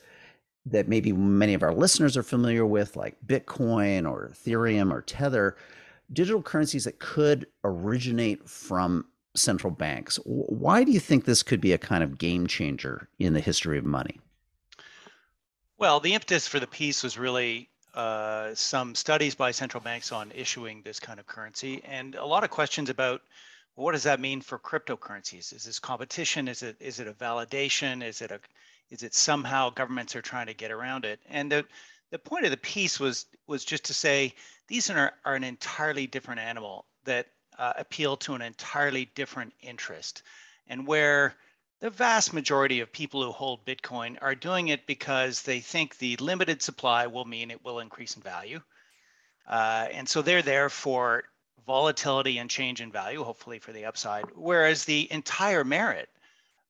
that 0.65 0.87
maybe 0.87 1.11
many 1.11 1.53
of 1.53 1.63
our 1.63 1.73
listeners 1.73 2.17
are 2.17 2.23
familiar 2.23 2.65
with, 2.65 2.95
like 2.95 3.15
Bitcoin 3.25 4.09
or 4.09 4.31
Ethereum 4.33 4.91
or 4.91 5.01
Tether, 5.01 5.55
digital 6.11 6.41
currencies 6.41 6.83
that 6.83 6.99
could 6.99 7.47
originate 7.63 8.47
from 8.47 9.05
central 9.35 9.71
banks. 9.71 10.19
Why 10.25 10.83
do 10.83 10.91
you 10.91 10.99
think 10.99 11.25
this 11.25 11.43
could 11.43 11.61
be 11.61 11.73
a 11.73 11.77
kind 11.77 12.03
of 12.03 12.17
game 12.17 12.47
changer 12.47 13.07
in 13.17 13.33
the 13.33 13.39
history 13.39 13.77
of 13.77 13.85
money? 13.85 14.19
Well, 15.81 15.99
the 15.99 16.13
impetus 16.13 16.47
for 16.47 16.59
the 16.59 16.67
piece 16.67 17.01
was 17.01 17.17
really 17.17 17.67
uh, 17.95 18.53
some 18.53 18.93
studies 18.93 19.33
by 19.33 19.49
central 19.49 19.81
banks 19.81 20.11
on 20.11 20.31
issuing 20.31 20.83
this 20.83 20.99
kind 20.99 21.19
of 21.19 21.25
currency, 21.25 21.81
and 21.83 22.13
a 22.13 22.23
lot 22.23 22.43
of 22.43 22.51
questions 22.51 22.91
about 22.91 23.23
well, 23.75 23.85
what 23.85 23.93
does 23.93 24.03
that 24.03 24.19
mean 24.19 24.41
for 24.41 24.59
cryptocurrencies? 24.59 25.51
Is 25.51 25.63
this 25.63 25.79
competition? 25.79 26.47
Is 26.47 26.61
it 26.61 26.75
is 26.79 26.99
it 26.99 27.07
a 27.07 27.13
validation? 27.13 28.03
Is 28.03 28.21
it 28.21 28.29
a 28.29 28.39
is 28.91 29.01
it 29.01 29.15
somehow 29.15 29.71
governments 29.71 30.15
are 30.15 30.21
trying 30.21 30.45
to 30.45 30.53
get 30.53 30.69
around 30.69 31.03
it? 31.03 31.19
And 31.27 31.51
the 31.51 31.65
the 32.11 32.19
point 32.19 32.45
of 32.45 32.51
the 32.51 32.57
piece 32.57 32.99
was 32.99 33.25
was 33.47 33.65
just 33.65 33.85
to 33.85 33.95
say 33.95 34.35
these 34.67 34.91
are, 34.91 35.13
are 35.25 35.33
an 35.33 35.43
entirely 35.43 36.05
different 36.05 36.41
animal 36.41 36.85
that 37.05 37.25
uh, 37.57 37.73
appeal 37.75 38.17
to 38.17 38.35
an 38.35 38.43
entirely 38.43 39.05
different 39.15 39.51
interest, 39.63 40.21
and 40.67 40.85
where 40.85 41.33
the 41.81 41.89
vast 41.89 42.31
majority 42.31 42.79
of 42.79 42.91
people 42.91 43.23
who 43.23 43.31
hold 43.31 43.65
Bitcoin 43.65 44.15
are 44.21 44.35
doing 44.35 44.67
it 44.67 44.85
because 44.85 45.41
they 45.41 45.59
think 45.59 45.97
the 45.97 46.15
limited 46.17 46.61
supply 46.61 47.07
will 47.07 47.25
mean 47.25 47.49
it 47.49 47.65
will 47.65 47.79
increase 47.79 48.15
in 48.15 48.21
value. 48.21 48.61
Uh, 49.47 49.87
and 49.91 50.07
so 50.07 50.21
they're 50.21 50.43
there 50.43 50.69
for 50.69 51.23
volatility 51.65 52.37
and 52.37 52.49
change 52.49 52.81
in 52.81 52.91
value, 52.91 53.23
hopefully 53.23 53.57
for 53.57 53.71
the 53.71 53.85
upside. 53.85 54.25
Whereas 54.35 54.85
the 54.85 55.11
entire 55.11 55.63
merit 55.63 56.09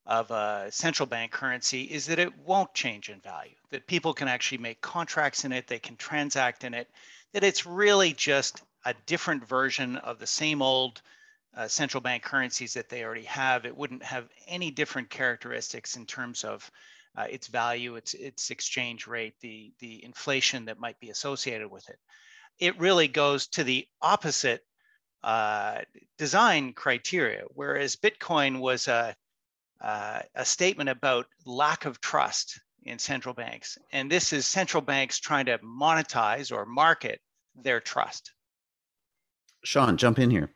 of 0.05 0.31
a 0.31 0.67
central 0.71 1.05
bank 1.05 1.31
currency 1.31 1.83
is 1.83 2.05
that 2.05 2.17
it 2.17 2.37
won't 2.39 2.73
change 2.73 3.09
in 3.09 3.19
value, 3.19 3.55
that 3.69 3.87
people 3.87 4.13
can 4.13 4.29
actually 4.29 4.57
make 4.57 4.79
contracts 4.81 5.43
in 5.43 5.51
it, 5.51 5.67
they 5.67 5.79
can 5.79 5.97
transact 5.97 6.63
in 6.63 6.73
it, 6.73 6.89
that 7.33 7.43
it's 7.43 7.65
really 7.65 8.13
just 8.13 8.61
a 8.85 8.95
different 9.05 9.45
version 9.47 9.97
of 9.97 10.19
the 10.19 10.27
same 10.27 10.61
old 10.61 11.01
uh, 11.55 11.67
central 11.67 12.01
bank 12.01 12.23
currencies 12.23 12.73
that 12.73 12.89
they 12.89 13.03
already 13.03 13.23
have, 13.23 13.65
it 13.65 13.75
wouldn't 13.75 14.03
have 14.03 14.29
any 14.47 14.71
different 14.71 15.09
characteristics 15.09 15.95
in 15.97 16.05
terms 16.05 16.43
of 16.43 16.69
uh, 17.17 17.27
its 17.29 17.47
value, 17.47 17.95
its 17.95 18.13
its 18.13 18.51
exchange 18.51 19.05
rate, 19.05 19.35
the 19.41 19.73
the 19.79 20.03
inflation 20.03 20.65
that 20.65 20.79
might 20.79 20.99
be 20.99 21.09
associated 21.09 21.69
with 21.69 21.87
it. 21.89 21.99
It 22.59 22.79
really 22.79 23.07
goes 23.07 23.47
to 23.47 23.63
the 23.63 23.87
opposite 24.01 24.63
uh, 25.23 25.79
design 26.17 26.73
criteria. 26.73 27.43
Whereas 27.53 27.95
Bitcoin 27.95 28.59
was 28.59 28.87
a 28.87 29.15
uh, 29.81 30.21
a 30.35 30.45
statement 30.45 30.89
about 30.89 31.25
lack 31.45 31.85
of 31.85 31.99
trust 31.99 32.61
in 32.83 32.97
central 32.97 33.33
banks, 33.35 33.77
and 33.91 34.09
this 34.09 34.31
is 34.31 34.45
central 34.45 34.81
banks 34.81 35.19
trying 35.19 35.47
to 35.47 35.57
monetize 35.59 36.51
or 36.51 36.65
market 36.65 37.19
their 37.55 37.81
trust. 37.81 38.31
Sean, 39.63 39.97
jump 39.97 40.17
in 40.17 40.31
here. 40.31 40.49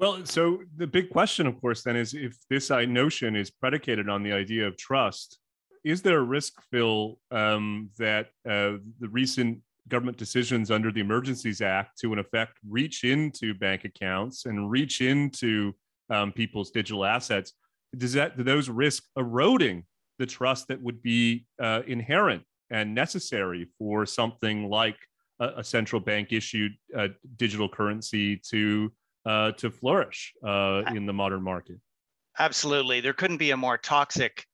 Well, 0.00 0.24
so 0.24 0.62
the 0.78 0.86
big 0.86 1.10
question, 1.10 1.46
of 1.46 1.60
course, 1.60 1.82
then 1.82 1.94
is 1.94 2.14
if 2.14 2.34
this 2.48 2.70
notion 2.70 3.36
is 3.36 3.50
predicated 3.50 4.08
on 4.08 4.22
the 4.22 4.32
idea 4.32 4.66
of 4.66 4.78
trust, 4.78 5.38
is 5.84 6.00
there 6.00 6.20
a 6.20 6.22
risk, 6.22 6.54
Phil, 6.70 7.18
um, 7.30 7.90
that 7.98 8.28
uh, 8.48 8.80
the 8.98 9.08
recent 9.10 9.60
government 9.88 10.16
decisions 10.16 10.70
under 10.70 10.90
the 10.90 11.00
Emergencies 11.00 11.60
Act 11.60 11.98
to, 12.00 12.14
in 12.14 12.18
effect, 12.18 12.56
reach 12.66 13.04
into 13.04 13.52
bank 13.52 13.84
accounts 13.84 14.46
and 14.46 14.70
reach 14.70 15.02
into 15.02 15.74
um, 16.08 16.32
people's 16.32 16.70
digital 16.70 17.04
assets, 17.04 17.52
does 17.98 18.14
that 18.14 18.38
do 18.38 18.42
those 18.42 18.70
risk 18.70 19.02
eroding 19.18 19.84
the 20.18 20.24
trust 20.24 20.68
that 20.68 20.82
would 20.82 21.02
be 21.02 21.44
uh, 21.62 21.82
inherent 21.86 22.42
and 22.70 22.94
necessary 22.94 23.68
for 23.78 24.06
something 24.06 24.70
like 24.70 24.96
a, 25.40 25.48
a 25.58 25.64
central 25.64 26.00
bank 26.00 26.32
issued 26.32 26.72
uh, 26.96 27.08
digital 27.36 27.68
currency 27.68 28.40
to 28.48 28.90
uh, 29.30 29.52
to 29.52 29.70
flourish 29.70 30.32
uh, 30.44 30.82
in 30.94 31.06
the 31.06 31.12
modern 31.12 31.42
market. 31.42 31.76
Absolutely. 32.38 33.00
There 33.00 33.12
couldn't 33.12 33.36
be 33.36 33.52
a 33.52 33.56
more 33.56 33.78
toxic 33.78 34.44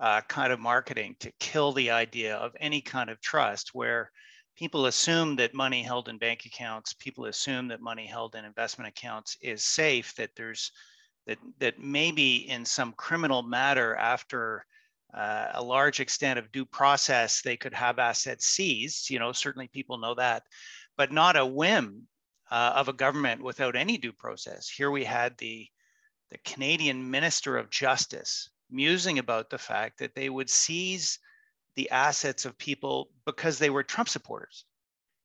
uh, 0.00 0.20
kind 0.22 0.52
of 0.52 0.60
marketing 0.60 1.16
to 1.20 1.32
kill 1.40 1.72
the 1.72 1.90
idea 1.90 2.36
of 2.36 2.52
any 2.60 2.80
kind 2.80 3.08
of 3.08 3.20
trust 3.20 3.70
where 3.72 4.10
people 4.56 4.86
assume 4.86 5.36
that 5.36 5.54
money 5.54 5.82
held 5.82 6.08
in 6.08 6.18
bank 6.18 6.44
accounts, 6.44 6.94
people 6.94 7.26
assume 7.26 7.68
that 7.68 7.80
money 7.80 8.06
held 8.06 8.34
in 8.34 8.44
investment 8.44 8.88
accounts 8.88 9.36
is 9.40 9.64
safe, 9.64 10.14
that 10.16 10.30
there's 10.36 10.70
that, 11.26 11.38
that 11.58 11.80
maybe 11.80 12.48
in 12.48 12.64
some 12.64 12.92
criminal 12.92 13.42
matter 13.42 13.96
after 13.96 14.64
uh, 15.12 15.48
a 15.54 15.62
large 15.62 15.98
extent 15.98 16.38
of 16.38 16.52
due 16.52 16.64
process, 16.64 17.42
they 17.42 17.56
could 17.56 17.74
have 17.74 17.98
assets 17.98 18.46
seized. 18.46 19.10
You 19.10 19.18
know, 19.18 19.32
certainly 19.32 19.68
people 19.68 19.98
know 19.98 20.14
that, 20.14 20.42
but 20.96 21.10
not 21.10 21.36
a 21.36 21.44
whim 21.44 22.06
uh, 22.50 22.72
of 22.76 22.88
a 22.88 22.92
government 22.92 23.42
without 23.42 23.76
any 23.76 23.98
due 23.98 24.12
process. 24.12 24.68
Here 24.68 24.90
we 24.90 25.04
had 25.04 25.36
the, 25.38 25.66
the 26.30 26.38
Canadian 26.44 27.10
Minister 27.10 27.56
of 27.56 27.70
Justice 27.70 28.50
musing 28.70 29.18
about 29.18 29.50
the 29.50 29.58
fact 29.58 29.98
that 29.98 30.14
they 30.14 30.28
would 30.28 30.50
seize 30.50 31.18
the 31.76 31.90
assets 31.90 32.44
of 32.44 32.58
people 32.58 33.10
because 33.24 33.58
they 33.58 33.70
were 33.70 33.82
Trump 33.82 34.08
supporters. 34.08 34.64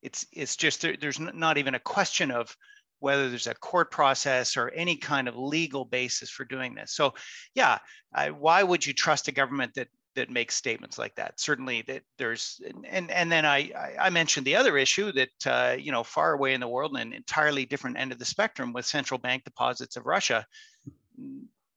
It's, 0.02 0.26
it's 0.32 0.56
just, 0.56 0.82
there, 0.82 0.96
there's 1.00 1.20
not 1.20 1.58
even 1.58 1.74
a 1.74 1.80
question 1.80 2.30
of 2.30 2.56
whether 2.98 3.28
there's 3.28 3.48
a 3.48 3.54
court 3.54 3.90
process 3.90 4.56
or 4.56 4.70
any 4.70 4.96
kind 4.96 5.28
of 5.28 5.36
legal 5.36 5.84
basis 5.84 6.30
for 6.30 6.44
doing 6.44 6.74
this. 6.74 6.92
So, 6.92 7.14
yeah, 7.54 7.78
I, 8.14 8.30
why 8.30 8.62
would 8.62 8.86
you 8.86 8.92
trust 8.92 9.28
a 9.28 9.32
government 9.32 9.74
that 9.74 9.88
that 10.14 10.30
makes 10.30 10.54
statements 10.54 10.98
like 10.98 11.14
that. 11.16 11.40
Certainly, 11.40 11.82
that 11.82 12.02
there's 12.18 12.60
and 12.88 13.10
and 13.10 13.30
then 13.30 13.46
I 13.46 13.94
I 14.00 14.10
mentioned 14.10 14.46
the 14.46 14.56
other 14.56 14.76
issue 14.76 15.12
that 15.12 15.46
uh, 15.46 15.76
you 15.78 15.92
know 15.92 16.04
far 16.04 16.34
away 16.34 16.54
in 16.54 16.60
the 16.60 16.68
world 16.68 16.92
and 16.92 17.12
an 17.12 17.12
entirely 17.12 17.64
different 17.64 17.98
end 17.98 18.12
of 18.12 18.18
the 18.18 18.24
spectrum 18.24 18.72
with 18.72 18.86
central 18.86 19.18
bank 19.18 19.44
deposits 19.44 19.96
of 19.96 20.06
Russia. 20.06 20.46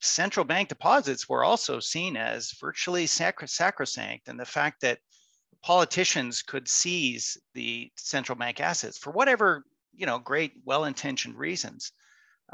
Central 0.02 0.44
bank 0.44 0.70
deposits 0.70 1.28
were 1.28 1.44
also 1.44 1.80
seen 1.80 2.16
as 2.16 2.52
virtually 2.60 3.08
sacro- 3.08 3.48
sacrosanct, 3.48 4.28
and 4.28 4.40
the 4.40 4.46
fact 4.46 4.82
that 4.82 5.00
politicians 5.64 6.42
could 6.42 6.68
seize 6.68 7.38
the 7.54 7.92
central 7.98 8.38
bank 8.38 8.60
assets 8.60 8.98
for 8.98 9.12
whatever 9.12 9.66
you 9.96 10.06
know 10.06 10.20
great 10.20 10.54
well-intentioned 10.66 11.36
reasons 11.36 11.92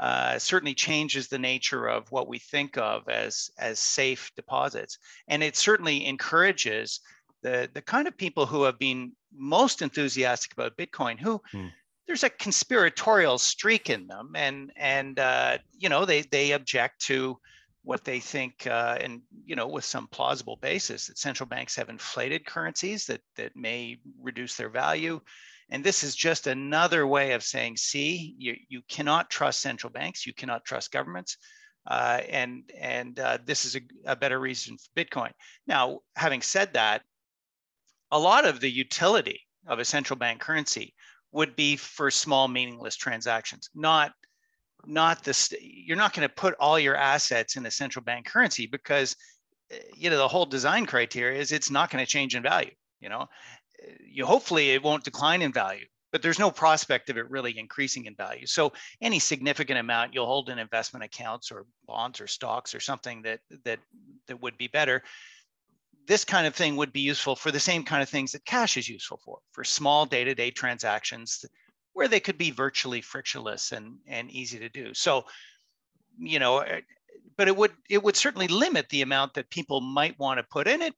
uh, 0.02 0.36
certainly 0.36 0.74
changes 0.74 1.28
the 1.28 1.38
nature 1.38 1.86
of 1.86 2.10
what 2.10 2.26
we 2.26 2.36
think 2.36 2.76
of 2.76 3.08
as 3.08 3.52
as 3.56 3.78
safe 3.78 4.32
deposits, 4.34 4.98
and 5.28 5.44
it 5.44 5.54
certainly 5.54 6.04
encourages 6.04 6.98
the 7.42 7.70
the 7.72 7.82
kind 7.82 8.08
of 8.08 8.16
people 8.16 8.44
who 8.44 8.64
have 8.64 8.80
been 8.80 9.12
most 9.32 9.80
enthusiastic 9.80 10.52
about 10.54 10.76
Bitcoin, 10.76 11.20
who 11.20 11.40
hmm. 11.52 11.68
there's 12.08 12.24
a 12.24 12.30
conspiratorial 12.30 13.38
streak 13.38 13.90
in 13.90 14.08
them, 14.08 14.32
and 14.34 14.72
and 14.74 15.20
uh, 15.20 15.58
you 15.78 15.88
know 15.88 16.04
they 16.04 16.22
they 16.22 16.50
object 16.50 17.00
to 17.02 17.38
what 17.84 18.04
they 18.04 18.18
think, 18.18 18.66
uh, 18.66 18.98
and 19.00 19.22
you 19.44 19.54
know, 19.54 19.68
with 19.68 19.84
some 19.84 20.08
plausible 20.08 20.56
basis, 20.56 21.06
that 21.06 21.18
central 21.18 21.48
banks 21.48 21.76
have 21.76 21.88
inflated 21.88 22.44
currencies 22.44 23.06
that 23.06 23.20
that 23.36 23.54
may 23.54 24.00
reduce 24.20 24.56
their 24.56 24.68
value. 24.68 25.20
And 25.70 25.82
this 25.82 26.04
is 26.04 26.14
just 26.14 26.46
another 26.46 27.06
way 27.06 27.32
of 27.32 27.42
saying, 27.42 27.76
see, 27.76 28.34
you, 28.38 28.56
you 28.68 28.82
cannot 28.88 29.30
trust 29.30 29.60
central 29.60 29.92
banks, 29.92 30.26
you 30.26 30.34
cannot 30.34 30.64
trust 30.64 30.92
governments. 30.92 31.36
Uh, 31.84 32.20
and 32.28 32.70
and 32.78 33.18
uh, 33.18 33.38
this 33.44 33.64
is 33.64 33.74
a, 33.74 33.80
a 34.06 34.14
better 34.14 34.38
reason 34.38 34.76
for 34.78 35.02
Bitcoin. 35.02 35.30
Now, 35.66 36.00
having 36.14 36.40
said 36.40 36.74
that, 36.74 37.02
a 38.12 38.18
lot 38.18 38.44
of 38.44 38.60
the 38.60 38.70
utility 38.70 39.40
of 39.66 39.80
a 39.80 39.84
central 39.84 40.16
bank 40.16 40.40
currency 40.40 40.94
would 41.32 41.56
be 41.56 41.76
for 41.76 42.08
small 42.10 42.46
meaningless 42.46 42.94
transactions, 42.94 43.68
not 43.74 44.12
not 44.86 45.22
this 45.22 45.52
you're 45.60 45.96
not 45.96 46.12
going 46.12 46.28
to 46.28 46.34
put 46.34 46.54
all 46.58 46.78
your 46.78 46.96
assets 46.96 47.56
in 47.56 47.66
a 47.66 47.70
central 47.70 48.04
bank 48.04 48.26
currency 48.26 48.66
because 48.66 49.16
eh, 49.70 49.78
you 49.96 50.10
know 50.10 50.16
the 50.16 50.28
whole 50.28 50.46
design 50.46 50.86
criteria 50.86 51.40
is 51.40 51.52
it's 51.52 51.70
not 51.70 51.90
going 51.90 52.04
to 52.04 52.10
change 52.10 52.34
in 52.34 52.42
value 52.42 52.70
you 53.00 53.08
know 53.08 53.26
you 54.04 54.26
hopefully 54.26 54.70
it 54.70 54.82
won't 54.82 55.04
decline 55.04 55.42
in 55.42 55.52
value 55.52 55.86
but 56.10 56.20
there's 56.20 56.38
no 56.38 56.50
prospect 56.50 57.08
of 57.08 57.16
it 57.16 57.30
really 57.30 57.58
increasing 57.58 58.06
in 58.06 58.14
value 58.14 58.46
so 58.46 58.72
any 59.00 59.18
significant 59.18 59.78
amount 59.78 60.14
you'll 60.14 60.26
hold 60.26 60.50
in 60.50 60.58
investment 60.58 61.04
accounts 61.04 61.50
or 61.50 61.66
bonds 61.86 62.20
or 62.20 62.26
stocks 62.26 62.74
or 62.74 62.80
something 62.80 63.22
that 63.22 63.40
that 63.64 63.78
that 64.26 64.40
would 64.40 64.56
be 64.58 64.68
better 64.68 65.02
this 66.06 66.24
kind 66.24 66.46
of 66.46 66.54
thing 66.54 66.76
would 66.76 66.92
be 66.92 67.00
useful 67.00 67.36
for 67.36 67.50
the 67.50 67.60
same 67.60 67.84
kind 67.84 68.02
of 68.02 68.08
things 68.08 68.32
that 68.32 68.44
cash 68.44 68.76
is 68.76 68.88
useful 68.88 69.20
for, 69.24 69.38
for 69.52 69.64
small 69.64 70.04
day-to-day 70.04 70.50
transactions 70.50 71.44
where 71.92 72.08
they 72.08 72.20
could 72.20 72.38
be 72.38 72.50
virtually 72.50 73.00
frictionless 73.00 73.72
and, 73.72 73.98
and 74.06 74.30
easy 74.30 74.58
to 74.58 74.68
do. 74.68 74.94
So, 74.94 75.24
you 76.18 76.38
know, 76.38 76.58
eh, 76.58 76.80
but 77.36 77.48
it 77.48 77.56
would 77.56 77.72
it 77.88 78.02
would 78.02 78.16
certainly 78.16 78.48
limit 78.48 78.88
the 78.88 79.02
amount 79.02 79.34
that 79.34 79.50
people 79.50 79.80
might 79.80 80.18
want 80.18 80.38
to 80.38 80.44
put 80.44 80.68
in 80.68 80.82
it. 80.82 80.94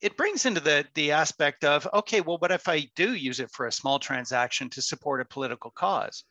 It 0.00 0.16
brings 0.16 0.46
into 0.46 0.60
the 0.60 0.84
the 0.94 1.12
aspect 1.12 1.64
of 1.64 1.88
okay, 1.92 2.20
well, 2.20 2.38
what 2.38 2.52
if 2.52 2.68
I 2.68 2.88
do 2.94 3.14
use 3.14 3.40
it 3.40 3.50
for 3.50 3.66
a 3.66 3.72
small 3.72 3.98
transaction 3.98 4.68
to 4.70 4.82
support 4.82 5.20
a 5.20 5.24
political 5.24 5.70
cause? 5.70 6.24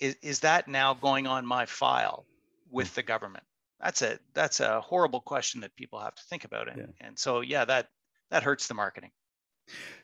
Is 0.00 0.16
is 0.22 0.40
that 0.40 0.68
now 0.68 0.94
going 0.94 1.26
on 1.26 1.46
my 1.46 1.66
file 1.66 2.26
with 2.70 2.94
the 2.94 3.02
government? 3.02 3.44
that's 3.80 4.02
a 4.02 4.18
that's 4.34 4.60
a 4.60 4.80
horrible 4.80 5.20
question 5.20 5.60
that 5.60 5.74
people 5.76 6.00
have 6.00 6.14
to 6.14 6.22
think 6.24 6.44
about 6.44 6.68
and, 6.68 6.78
yeah. 6.78 7.06
and 7.06 7.18
so 7.18 7.40
yeah 7.40 7.64
that 7.64 7.88
that 8.30 8.42
hurts 8.42 8.66
the 8.66 8.74
marketing 8.74 9.10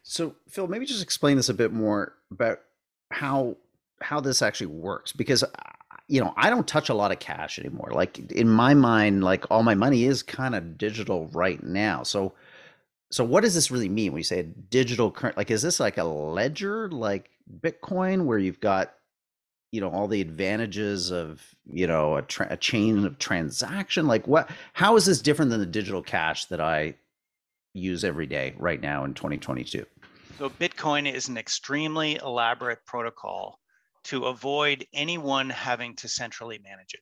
so 0.03 0.35
phil 0.49 0.67
maybe 0.67 0.87
just 0.87 1.03
explain 1.03 1.37
this 1.37 1.49
a 1.49 1.55
bit 1.55 1.73
more 1.73 2.15
about 2.31 2.61
how 3.11 3.57
how 4.01 4.21
this 4.21 4.43
actually 4.43 4.67
works 4.67 5.13
because 5.13 5.45
you 6.09 6.21
know 6.21 6.35
i 6.37 6.51
don't 6.51 6.67
touch 6.67 6.89
a 6.89 6.95
lot 6.95 7.13
of 7.13 7.19
cash 7.19 7.59
anymore 7.59 7.91
like 7.93 8.19
in 8.33 8.49
my 8.49 8.75
mind 8.75 9.23
like 9.23 9.51
all 9.51 9.63
my 9.63 9.75
money 9.75 10.05
is 10.05 10.23
kind 10.23 10.55
of 10.55 10.77
digital 10.77 11.29
right 11.29 11.63
now 11.63 12.03
so 12.03 12.33
so 13.13 13.25
what 13.25 13.43
does 13.43 13.55
this 13.55 13.71
really 13.71 13.89
mean 13.89 14.13
when 14.13 14.19
you 14.21 14.25
say 14.25 14.43
digital 14.71 15.11
current 15.11 15.37
like 15.37 15.51
is 15.51 15.63
this 15.63 15.79
like 15.79 15.99
a 15.99 16.05
ledger 16.05 16.89
like 16.91 17.31
bitcoin 17.61 18.25
where 18.25 18.39
you've 18.39 18.61
got 18.61 18.95
you 19.71 19.81
know 19.81 19.91
all 19.91 20.09
the 20.09 20.21
advantages 20.21 21.11
of 21.11 21.43
you 21.71 21.87
know 21.87 22.17
a, 22.17 22.23
tra- 22.23 22.49
a, 22.51 22.57
chain 22.57 23.05
of 23.07 23.19
transaction? 23.19 24.07
Like 24.07 24.27
what 24.27 24.51
how 24.73 24.97
is 24.97 25.07
this 25.07 25.21
different 25.21 25.51
than 25.51 25.61
the 25.61 25.67
digital 25.67 26.03
cash 26.03 26.47
that 26.47 26.61
i 26.61 26.95
use 27.75 28.05
every 28.05 28.27
day 28.27 28.55
right 28.59 28.83
now 28.83 29.05
in 29.05 29.15
2022 29.15 29.87
so 30.39 30.51
bitcoin 30.51 31.11
is 31.11 31.29
an 31.29 31.39
extremely 31.39 32.17
elaborate 32.17 32.85
protocol 32.85 33.59
to 34.05 34.27
avoid 34.27 34.87
anyone 34.93 35.51
having 35.51 35.95
to 35.97 36.09
centrally 36.09 36.59
manage 36.59 36.95
it. 36.95 37.01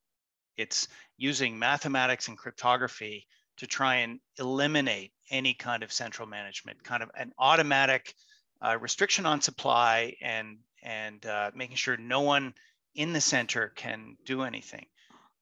It's 0.56 0.88
using 1.16 1.58
mathematics 1.58 2.28
and 2.28 2.36
cryptography 2.36 3.26
to 3.58 3.66
try 3.66 3.96
and 3.96 4.20
eliminate 4.38 5.12
any 5.30 5.54
kind 5.54 5.82
of 5.82 5.92
central 5.92 6.28
management 6.28 6.82
kind 6.82 7.02
of 7.02 7.10
an 7.16 7.32
automatic 7.38 8.14
uh, 8.62 8.76
restriction 8.80 9.26
on 9.26 9.40
supply 9.40 10.14
and 10.20 10.58
and 10.82 11.24
uh, 11.26 11.50
making 11.54 11.76
sure 11.76 11.96
no 11.96 12.20
one 12.20 12.54
in 12.94 13.12
the 13.12 13.20
center 13.20 13.72
can 13.76 14.16
do 14.24 14.42
anything. 14.42 14.86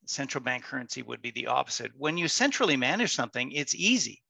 Central 0.06 0.42
bank 0.42 0.64
currency 0.64 1.02
would 1.02 1.22
be 1.22 1.30
the 1.30 1.46
opposite. 1.46 1.92
When 1.96 2.16
you 2.16 2.28
centrally 2.28 2.76
manage 2.76 3.14
something, 3.14 3.52
it's 3.52 3.74
easy. 3.74 4.22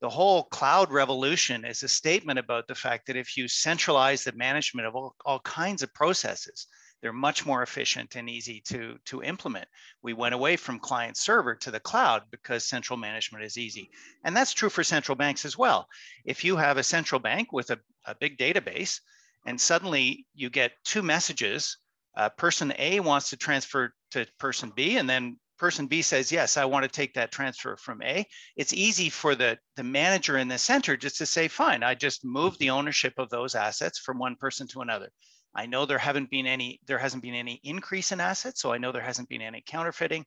The 0.00 0.10
whole 0.10 0.44
cloud 0.44 0.90
revolution 0.90 1.64
is 1.64 1.82
a 1.82 1.88
statement 1.88 2.38
about 2.38 2.68
the 2.68 2.74
fact 2.74 3.06
that 3.06 3.16
if 3.16 3.36
you 3.36 3.48
centralize 3.48 4.24
the 4.24 4.32
management 4.32 4.86
of 4.86 4.94
all, 4.94 5.14
all 5.24 5.40
kinds 5.40 5.82
of 5.82 5.94
processes, 5.94 6.66
they're 7.02 7.12
much 7.12 7.44
more 7.46 7.62
efficient 7.62 8.16
and 8.16 8.28
easy 8.28 8.60
to, 8.68 8.96
to 9.04 9.22
implement. 9.22 9.68
We 10.02 10.14
went 10.14 10.34
away 10.34 10.56
from 10.56 10.78
client 10.78 11.16
server 11.16 11.54
to 11.56 11.70
the 11.70 11.80
cloud 11.80 12.22
because 12.30 12.64
central 12.64 12.96
management 12.96 13.44
is 13.44 13.58
easy. 13.58 13.90
And 14.24 14.36
that's 14.36 14.52
true 14.52 14.70
for 14.70 14.82
central 14.82 15.16
banks 15.16 15.44
as 15.44 15.58
well. 15.58 15.86
If 16.24 16.44
you 16.44 16.56
have 16.56 16.78
a 16.78 16.82
central 16.82 17.20
bank 17.20 17.52
with 17.52 17.70
a, 17.70 17.78
a 18.06 18.14
big 18.14 18.38
database, 18.38 19.00
and 19.46 19.60
suddenly 19.60 20.26
you 20.34 20.50
get 20.50 20.72
two 20.84 21.02
messages. 21.02 21.78
Uh, 22.16 22.28
person 22.30 22.72
A 22.78 23.00
wants 23.00 23.30
to 23.30 23.36
transfer 23.36 23.92
to 24.10 24.26
person 24.38 24.72
B, 24.74 24.96
and 24.96 25.08
then 25.08 25.38
person 25.58 25.86
B 25.86 26.02
says, 26.02 26.32
yes, 26.32 26.56
I 26.56 26.64
want 26.64 26.84
to 26.84 26.88
take 26.88 27.14
that 27.14 27.30
transfer 27.30 27.76
from 27.76 28.02
A. 28.02 28.26
It's 28.56 28.72
easy 28.72 29.10
for 29.10 29.34
the, 29.34 29.58
the 29.76 29.84
manager 29.84 30.38
in 30.38 30.48
the 30.48 30.58
center 30.58 30.96
just 30.96 31.18
to 31.18 31.26
say, 31.26 31.48
fine, 31.48 31.82
I 31.82 31.94
just 31.94 32.24
move 32.24 32.58
the 32.58 32.70
ownership 32.70 33.14
of 33.18 33.30
those 33.30 33.54
assets 33.54 33.98
from 33.98 34.18
one 34.18 34.36
person 34.36 34.66
to 34.68 34.80
another. 34.80 35.10
I 35.56 35.66
know 35.66 35.86
there 35.86 35.98
haven't 35.98 36.30
been 36.30 36.46
any, 36.46 36.80
there 36.86 36.98
hasn't 36.98 37.22
been 37.22 37.34
any 37.34 37.60
increase 37.64 38.12
in 38.12 38.20
assets, 38.20 38.60
so 38.60 38.72
I 38.72 38.78
know 38.78 38.92
there 38.92 39.02
hasn't 39.02 39.28
been 39.28 39.42
any 39.42 39.62
counterfeiting. 39.66 40.24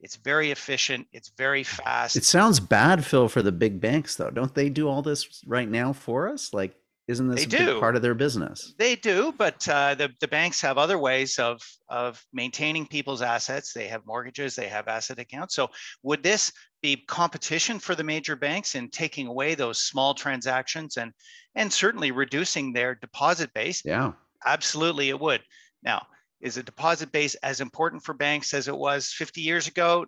It's 0.00 0.16
very 0.16 0.52
efficient. 0.52 1.08
It's 1.12 1.32
very 1.36 1.64
fast. 1.64 2.16
It 2.16 2.24
sounds 2.24 2.60
bad, 2.60 3.04
Phil, 3.04 3.28
for 3.28 3.42
the 3.42 3.52
big 3.52 3.80
banks, 3.80 4.14
though. 4.14 4.30
Don't 4.30 4.54
they 4.54 4.68
do 4.68 4.88
all 4.88 5.02
this 5.02 5.42
right 5.44 5.68
now 5.68 5.92
for 5.92 6.28
us? 6.28 6.54
Like 6.54 6.76
isn't 7.08 7.28
this 7.28 7.46
part 7.80 7.96
of 7.96 8.02
their 8.02 8.14
business? 8.14 8.74
They 8.78 8.94
do, 8.94 9.32
but 9.36 9.66
uh, 9.66 9.94
the, 9.94 10.10
the 10.20 10.28
banks 10.28 10.60
have 10.60 10.76
other 10.76 10.98
ways 10.98 11.38
of, 11.38 11.62
of 11.88 12.22
maintaining 12.34 12.86
people's 12.86 13.22
assets. 13.22 13.72
They 13.72 13.88
have 13.88 14.04
mortgages, 14.06 14.54
they 14.54 14.68
have 14.68 14.88
asset 14.88 15.18
accounts. 15.18 15.54
So 15.54 15.70
would 16.02 16.22
this 16.22 16.52
be 16.82 16.96
competition 17.08 17.78
for 17.78 17.94
the 17.94 18.04
major 18.04 18.36
banks 18.36 18.74
in 18.74 18.90
taking 18.90 19.26
away 19.26 19.54
those 19.54 19.80
small 19.80 20.12
transactions 20.12 20.98
and, 20.98 21.12
and 21.54 21.72
certainly 21.72 22.10
reducing 22.10 22.74
their 22.74 22.94
deposit 22.94 23.54
base? 23.54 23.82
Yeah. 23.86 24.12
Absolutely, 24.44 25.08
it 25.08 25.20
would. 25.20 25.42
Now, 25.82 26.06
is 26.40 26.56
a 26.56 26.62
deposit 26.62 27.10
base 27.12 27.34
as 27.36 27.60
important 27.60 28.04
for 28.04 28.14
banks 28.14 28.54
as 28.54 28.68
it 28.68 28.76
was 28.76 29.12
50 29.12 29.40
years 29.40 29.66
ago? 29.66 30.06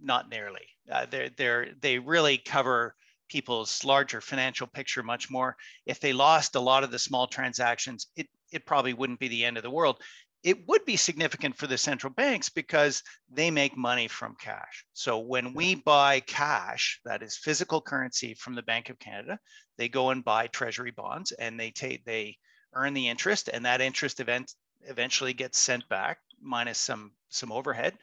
Not 0.00 0.28
nearly. 0.28 0.66
Uh, 0.90 1.06
they're, 1.06 1.30
they're, 1.30 1.68
they 1.80 1.98
really 1.98 2.38
cover 2.38 2.94
people's 3.28 3.82
larger 3.84 4.20
financial 4.20 4.66
picture 4.66 5.02
much 5.02 5.30
more. 5.30 5.56
If 5.86 6.00
they 6.00 6.12
lost 6.12 6.54
a 6.54 6.60
lot 6.60 6.84
of 6.84 6.90
the 6.90 6.98
small 6.98 7.26
transactions, 7.26 8.08
it, 8.16 8.28
it 8.52 8.66
probably 8.66 8.92
wouldn't 8.92 9.20
be 9.20 9.28
the 9.28 9.44
end 9.44 9.56
of 9.56 9.62
the 9.62 9.70
world. 9.70 10.00
It 10.44 10.68
would 10.68 10.84
be 10.84 10.96
significant 10.96 11.56
for 11.56 11.66
the 11.66 11.78
central 11.78 12.12
banks 12.12 12.48
because 12.48 13.02
they 13.30 13.50
make 13.50 13.76
money 13.76 14.08
from 14.08 14.36
cash. 14.40 14.84
So 14.92 15.20
when 15.20 15.54
we 15.54 15.76
buy 15.76 16.20
cash, 16.20 17.00
that 17.04 17.22
is 17.22 17.38
physical 17.38 17.80
currency 17.80 18.34
from 18.34 18.54
the 18.54 18.62
Bank 18.62 18.90
of 18.90 18.98
Canada, 18.98 19.38
they 19.78 19.88
go 19.88 20.10
and 20.10 20.24
buy 20.24 20.48
treasury 20.48 20.90
bonds 20.90 21.32
and 21.32 21.58
they 21.58 21.70
take 21.70 22.04
they 22.04 22.36
earn 22.74 22.94
the 22.94 23.08
interest 23.08 23.48
and 23.52 23.64
that 23.64 23.80
interest 23.80 24.20
event 24.20 24.54
eventually 24.88 25.32
gets 25.32 25.58
sent 25.58 25.88
back 25.88 26.18
minus 26.40 26.78
some 26.78 27.12
some 27.28 27.52
overhead 27.52 27.94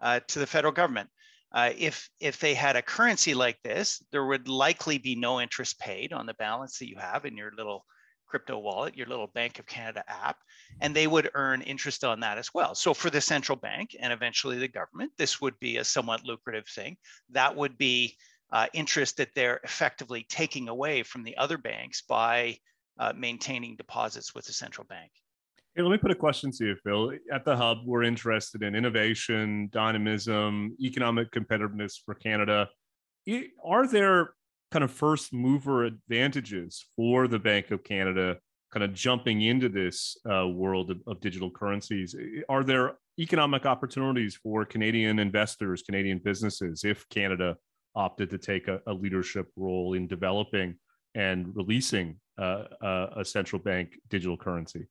uh, 0.00 0.20
to 0.28 0.38
the 0.38 0.46
federal 0.46 0.72
government. 0.72 1.08
Uh, 1.52 1.70
if 1.78 2.10
if 2.20 2.38
they 2.40 2.54
had 2.54 2.76
a 2.76 2.82
currency 2.82 3.34
like 3.34 3.58
this, 3.62 4.02
there 4.10 4.26
would 4.26 4.48
likely 4.48 4.98
be 4.98 5.14
no 5.14 5.40
interest 5.40 5.78
paid 5.78 6.12
on 6.12 6.26
the 6.26 6.34
balance 6.34 6.78
that 6.78 6.88
you 6.88 6.96
have 6.98 7.24
in 7.24 7.36
your 7.36 7.52
little 7.56 7.84
crypto 8.26 8.58
wallet, 8.58 8.96
your 8.96 9.06
little 9.06 9.28
Bank 9.28 9.60
of 9.60 9.66
Canada 9.66 10.02
app, 10.08 10.38
and 10.80 10.94
they 10.94 11.06
would 11.06 11.30
earn 11.34 11.62
interest 11.62 12.02
on 12.02 12.18
that 12.18 12.36
as 12.36 12.52
well. 12.52 12.74
So 12.74 12.92
for 12.92 13.08
the 13.08 13.20
central 13.20 13.54
bank 13.54 13.94
and 14.00 14.12
eventually 14.12 14.58
the 14.58 14.66
government, 14.66 15.12
this 15.16 15.40
would 15.40 15.56
be 15.60 15.76
a 15.76 15.84
somewhat 15.84 16.24
lucrative 16.24 16.66
thing. 16.66 16.96
That 17.30 17.54
would 17.54 17.78
be 17.78 18.16
uh, 18.50 18.66
interest 18.72 19.18
that 19.18 19.30
they're 19.36 19.60
effectively 19.62 20.26
taking 20.28 20.68
away 20.68 21.04
from 21.04 21.22
the 21.22 21.36
other 21.36 21.58
banks 21.58 22.02
by 22.02 22.58
uh, 22.98 23.12
maintaining 23.16 23.76
deposits 23.76 24.34
with 24.34 24.44
the 24.44 24.52
central 24.52 24.86
bank. 24.86 25.10
Hey, 25.74 25.82
let 25.82 25.90
me 25.90 25.98
put 25.98 26.12
a 26.12 26.14
question 26.14 26.52
to 26.52 26.66
you, 26.66 26.76
Phil. 26.84 27.12
At 27.32 27.44
the 27.44 27.56
Hub, 27.56 27.78
we're 27.84 28.04
interested 28.04 28.62
in 28.62 28.76
innovation, 28.76 29.68
dynamism, 29.72 30.76
economic 30.80 31.32
competitiveness 31.32 31.94
for 32.04 32.14
Canada. 32.14 32.68
Are 33.64 33.86
there 33.86 34.34
kind 34.70 34.84
of 34.84 34.92
first 34.92 35.32
mover 35.32 35.84
advantages 35.84 36.84
for 36.94 37.26
the 37.26 37.40
Bank 37.40 37.72
of 37.72 37.82
Canada 37.82 38.36
kind 38.72 38.84
of 38.84 38.94
jumping 38.94 39.42
into 39.42 39.68
this 39.68 40.16
uh, 40.30 40.46
world 40.46 40.90
of, 40.92 40.98
of, 41.06 41.20
digital 41.20 41.50
currencies? 41.50 42.14
Are 42.48 42.62
there 42.62 42.94
economic 43.18 43.66
opportunities 43.66 44.36
for 44.36 44.64
Canadian 44.64 45.18
investors, 45.18 45.82
Canadian 45.82 46.20
businesses, 46.24 46.84
if 46.84 47.08
Canada 47.08 47.56
opted 47.96 48.30
to 48.30 48.38
take 48.38 48.68
a, 48.68 48.80
a 48.86 48.92
leadership 48.92 49.48
role 49.56 49.94
in 49.94 50.06
developing 50.06 50.76
and 51.14 51.54
releasing 51.54 52.16
uh, 52.38 52.64
uh, 52.82 53.06
a 53.16 53.24
central 53.24 53.60
bank 53.60 53.98
digital 54.08 54.36
currency? 54.36 54.86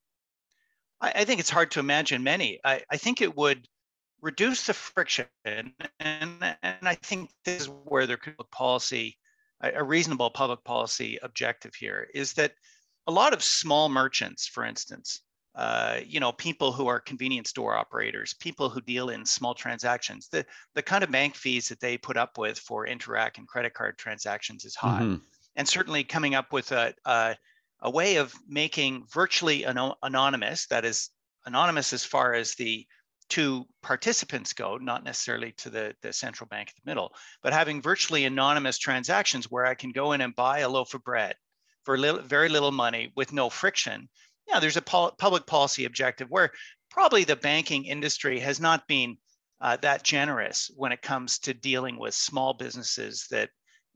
I, 1.02 1.12
I 1.16 1.26
think 1.26 1.40
it's 1.40 1.50
hard 1.50 1.72
to 1.72 1.80
imagine 1.80 2.24
many. 2.24 2.60
I, 2.64 2.82
I 2.90 2.98
think 2.98 3.22
it 3.22 3.36
would 3.36 3.68
reduce 4.22 4.66
the 4.66 4.74
friction, 4.74 5.26
and 5.46 5.74
and 6.00 6.56
I 6.82 6.96
think 6.96 7.30
this 7.46 7.64
is 7.64 7.70
where 7.86 8.08
there 8.08 8.18
could 8.18 8.38
be 8.38 8.44
policy, 8.52 9.18
a 9.62 9.84
reasonable 9.84 10.30
public 10.30 10.64
policy 10.64 11.20
objective 11.22 11.74
here 11.76 12.08
is 12.14 12.34
that 12.34 12.54
a 13.08 13.12
lot 13.12 13.34
of 13.34 13.44
small 13.44 13.90
merchants, 13.90 14.48
for 14.48 14.66
instance, 14.66 15.22
uh, 15.56 16.00
you 16.06 16.20
know, 16.20 16.32
people 16.32 16.72
who 16.72 16.88
are 16.88 17.00
convenience 17.00 17.50
store 17.50 17.76
operators, 17.76 18.34
people 18.34 18.70
who 18.70 18.82
deal 18.82 19.10
in 19.10 19.26
small 19.26 19.54
transactions, 19.54 20.28
the, 20.28 20.46
the 20.74 20.82
kind 20.82 21.04
of 21.04 21.12
bank 21.12 21.36
fees 21.36 21.68
that 21.70 21.80
they 21.80 21.98
put 21.98 22.18
up 22.18 22.38
with 22.38 22.58
for 22.58 22.88
Interac 22.88 23.38
and 23.38 23.48
credit 23.48 23.74
card 23.74 23.98
transactions 23.98 24.66
is 24.66 24.76
high. 24.76 25.02
Mm-hmm. 25.02 25.24
And 25.56 25.68
certainly 25.68 26.04
coming 26.04 26.36
up 26.36 26.52
with 26.52 26.72
a, 26.72 26.94
a, 27.06 27.36
a 27.82 27.90
way 27.90 28.18
of 28.18 28.34
making 28.48 29.06
virtually 29.14 29.64
an- 29.64 29.94
anonymous, 30.02 30.68
that 30.68 30.86
is, 30.86 31.10
anonymous 31.46 31.94
as 31.94 32.06
far 32.06 32.34
as 32.34 32.56
the 32.56 32.88
two 33.30 33.66
participants 33.82 34.54
go, 34.54 34.78
not 34.78 35.04
necessarily 35.04 35.52
to 35.54 35.70
the, 35.70 35.96
the 36.02 36.14
central 36.14 36.48
bank 36.48 36.70
in 36.70 36.74
the 36.84 36.90
middle, 36.90 37.14
but 37.42 37.54
having 37.54 37.82
virtually 37.82 38.26
anonymous 38.26 38.78
transactions 38.78 39.50
where 39.50 39.66
I 39.66 39.76
can 39.76 39.92
go 39.92 40.12
in 40.12 40.22
and 40.22 40.36
buy 40.36 40.60
a 40.60 40.70
loaf 40.70 40.94
of 40.94 41.04
bread 41.04 41.36
for 41.84 41.98
little, 41.98 42.22
very 42.22 42.50
little 42.50 42.72
money 42.72 43.12
with 43.16 43.34
no 43.34 43.50
friction. 43.50 44.10
Yeah, 44.48 44.60
there's 44.60 44.78
a 44.78 44.82
pol- 44.82 45.16
public 45.18 45.46
policy 45.46 45.86
objective 45.86 46.30
where 46.30 46.52
probably 46.90 47.24
the 47.24 47.36
banking 47.36 47.86
industry 47.86 48.40
has 48.40 48.60
not 48.60 48.88
been 48.88 49.18
uh, 49.62 49.78
that 49.78 50.04
generous 50.04 50.70
when 50.76 50.92
it 50.92 51.02
comes 51.02 51.40
to 51.40 51.54
dealing 51.54 51.98
with 51.98 52.14
small 52.14 52.54
businesses 52.54 53.28
that 53.32 53.50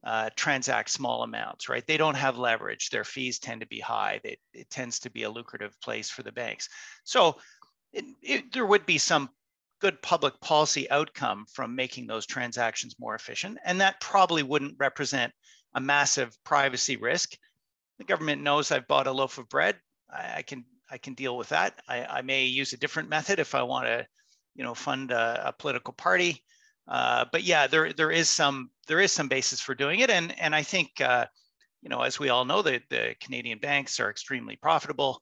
uh, 0.03 0.29
transact 0.35 0.89
small 0.89 1.23
amounts, 1.23 1.69
right? 1.69 1.85
They 1.85 1.97
don't 1.97 2.15
have 2.15 2.37
leverage. 2.37 2.89
Their 2.89 3.03
fees 3.03 3.39
tend 3.39 3.61
to 3.61 3.67
be 3.67 3.79
high. 3.79 4.19
They, 4.23 4.37
it 4.53 4.69
tends 4.69 4.99
to 4.99 5.09
be 5.09 5.23
a 5.23 5.29
lucrative 5.29 5.79
place 5.81 6.09
for 6.09 6.23
the 6.23 6.31
banks. 6.31 6.69
So 7.03 7.37
it, 7.93 8.05
it, 8.21 8.53
there 8.53 8.65
would 8.65 8.85
be 8.85 8.97
some 8.97 9.29
good 9.79 10.01
public 10.01 10.39
policy 10.41 10.89
outcome 10.89 11.45
from 11.53 11.75
making 11.75 12.07
those 12.07 12.25
transactions 12.25 12.95
more 12.99 13.15
efficient. 13.15 13.57
And 13.63 13.81
that 13.81 14.01
probably 14.01 14.43
wouldn't 14.43 14.75
represent 14.79 15.33
a 15.73 15.81
massive 15.81 16.35
privacy 16.43 16.97
risk. 16.97 17.37
The 17.97 18.03
government 18.03 18.41
knows 18.41 18.71
I've 18.71 18.87
bought 18.87 19.07
a 19.07 19.11
loaf 19.11 19.37
of 19.37 19.49
bread. 19.49 19.77
I, 20.09 20.37
I 20.37 20.41
can 20.41 20.65
I 20.89 20.97
can 20.97 21.15
deal 21.15 21.37
with 21.37 21.49
that. 21.49 21.81
I, 21.87 22.05
I, 22.05 22.21
may 22.21 22.45
use 22.45 22.71
a 22.71 22.77
different 22.77 23.09
method 23.09 23.39
if 23.39 23.53
I 23.53 23.63
want 23.63 23.87
to, 23.87 24.07
you 24.55 24.63
know, 24.63 24.73
fund 24.73 25.11
a, 25.11 25.49
a 25.49 25.51
political 25.51 25.93
party. 25.93 26.41
Uh, 26.87 27.25
but 27.29 27.43
yeah, 27.43 27.67
there 27.67 27.91
there 27.91 28.11
is 28.11 28.29
some 28.29 28.69
there 28.87 28.99
is 28.99 29.11
some 29.11 29.27
basis 29.27 29.61
for 29.61 29.75
doing 29.75 29.99
it, 29.99 30.09
and 30.09 30.37
and 30.39 30.55
I 30.55 30.63
think 30.63 30.99
uh, 31.01 31.25
you 31.81 31.89
know, 31.89 32.01
as 32.01 32.19
we 32.19 32.29
all 32.29 32.45
know, 32.45 32.61
that 32.61 32.83
the 32.89 33.15
Canadian 33.21 33.59
banks 33.59 33.99
are 33.99 34.09
extremely 34.09 34.55
profitable, 34.55 35.21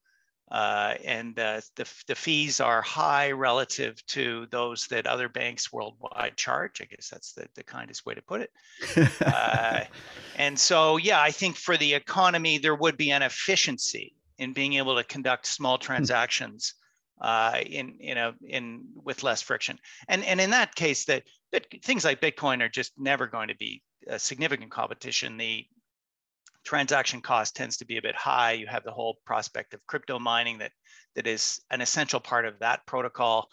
uh, 0.51 0.95
and 1.03 1.37
uh, 1.37 1.61
the 1.75 1.87
the 2.07 2.15
fees 2.15 2.59
are 2.59 2.81
high 2.81 3.31
relative 3.31 4.03
to 4.07 4.47
those 4.51 4.87
that 4.87 5.07
other 5.07 5.27
banks 5.27 5.73
worldwide 5.73 6.37
charge. 6.37 6.81
I 6.81 6.85
guess 6.85 7.09
that's 7.09 7.33
the 7.33 7.47
the 7.55 7.63
kindest 7.63 8.05
way 8.05 8.13
to 8.13 8.21
put 8.21 8.41
it. 8.41 8.51
Uh, 9.25 9.83
and 10.37 10.57
so, 10.57 10.97
yeah, 10.97 11.21
I 11.21 11.31
think 11.31 11.55
for 11.55 11.77
the 11.77 11.93
economy, 11.93 12.57
there 12.57 12.75
would 12.75 12.97
be 12.97 13.11
an 13.11 13.21
efficiency 13.21 14.15
in 14.37 14.53
being 14.53 14.73
able 14.73 14.95
to 14.95 15.03
conduct 15.03 15.45
small 15.45 15.77
hmm. 15.77 15.83
transactions 15.83 16.75
uh, 17.21 17.59
in 17.65 17.95
you 17.99 18.15
know 18.15 18.33
in 18.45 18.85
with 18.95 19.23
less 19.23 19.41
friction. 19.41 19.79
And 20.07 20.23
and 20.23 20.39
in 20.41 20.49
that 20.51 20.75
case, 20.75 21.05
that 21.05 21.23
things 21.83 22.05
like 22.05 22.21
Bitcoin 22.21 22.61
are 22.61 22.69
just 22.69 22.93
never 22.97 23.27
going 23.27 23.47
to 23.47 23.55
be 23.55 23.81
a 24.07 24.19
significant 24.19 24.71
competition. 24.71 25.37
The 25.37 25.65
transaction 26.63 27.21
cost 27.21 27.55
tends 27.55 27.77
to 27.77 27.85
be 27.85 27.97
a 27.97 28.01
bit 28.01 28.15
high. 28.15 28.53
You 28.53 28.67
have 28.67 28.83
the 28.83 28.91
whole 28.91 29.17
prospect 29.25 29.73
of 29.73 29.85
crypto 29.87 30.19
mining 30.19 30.57
that 30.59 30.71
that 31.15 31.27
is 31.27 31.61
an 31.71 31.81
essential 31.81 32.19
part 32.19 32.45
of 32.45 32.59
that 32.59 32.85
protocol. 32.85 33.49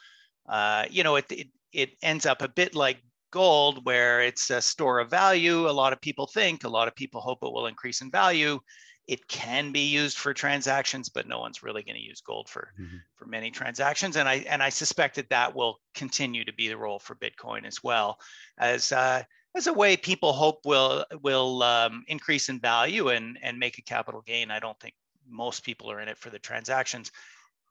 Uh, 0.48 0.86
you 0.90 1.04
know, 1.04 1.16
it, 1.16 1.30
it 1.30 1.48
it 1.72 1.90
ends 2.02 2.26
up 2.26 2.42
a 2.42 2.48
bit 2.48 2.74
like 2.74 3.02
gold, 3.30 3.84
where 3.84 4.22
it's 4.22 4.50
a 4.50 4.60
store 4.60 5.00
of 5.00 5.10
value. 5.10 5.68
A 5.68 5.72
lot 5.72 5.92
of 5.92 6.00
people 6.00 6.26
think, 6.26 6.64
a 6.64 6.68
lot 6.68 6.88
of 6.88 6.94
people 6.94 7.20
hope 7.20 7.38
it 7.42 7.52
will 7.52 7.66
increase 7.66 8.00
in 8.00 8.10
value. 8.10 8.60
It 9.08 9.26
can 9.28 9.72
be 9.72 9.86
used 9.88 10.16
for 10.16 10.32
transactions, 10.32 11.08
but 11.08 11.26
no 11.26 11.40
one's 11.40 11.62
really 11.62 11.82
going 11.82 11.96
to 11.96 12.02
use 12.02 12.20
gold 12.20 12.48
for 12.48 12.72
mm-hmm. 12.80 12.98
for 13.16 13.26
many 13.26 13.50
transactions. 13.50 14.16
And 14.16 14.28
I 14.28 14.44
and 14.48 14.62
I 14.62 14.68
suspect 14.68 15.16
that 15.16 15.30
that 15.30 15.54
will 15.54 15.80
continue 15.94 16.44
to 16.44 16.52
be 16.52 16.68
the 16.68 16.76
role 16.76 16.98
for 16.98 17.16
Bitcoin 17.16 17.66
as 17.66 17.82
well 17.82 18.18
as 18.58 18.92
uh, 18.92 19.22
as 19.54 19.66
a 19.66 19.72
way 19.72 19.96
people 19.96 20.32
hope 20.32 20.64
will 20.64 21.04
will 21.22 21.62
um, 21.62 22.04
increase 22.08 22.48
in 22.48 22.60
value 22.60 23.08
and 23.08 23.38
and 23.42 23.58
make 23.58 23.78
a 23.78 23.82
capital 23.82 24.22
gain. 24.22 24.50
I 24.50 24.60
don't 24.60 24.78
think 24.80 24.94
most 25.28 25.64
people 25.64 25.90
are 25.90 26.00
in 26.00 26.08
it 26.08 26.18
for 26.18 26.30
the 26.30 26.38
transactions 26.38 27.10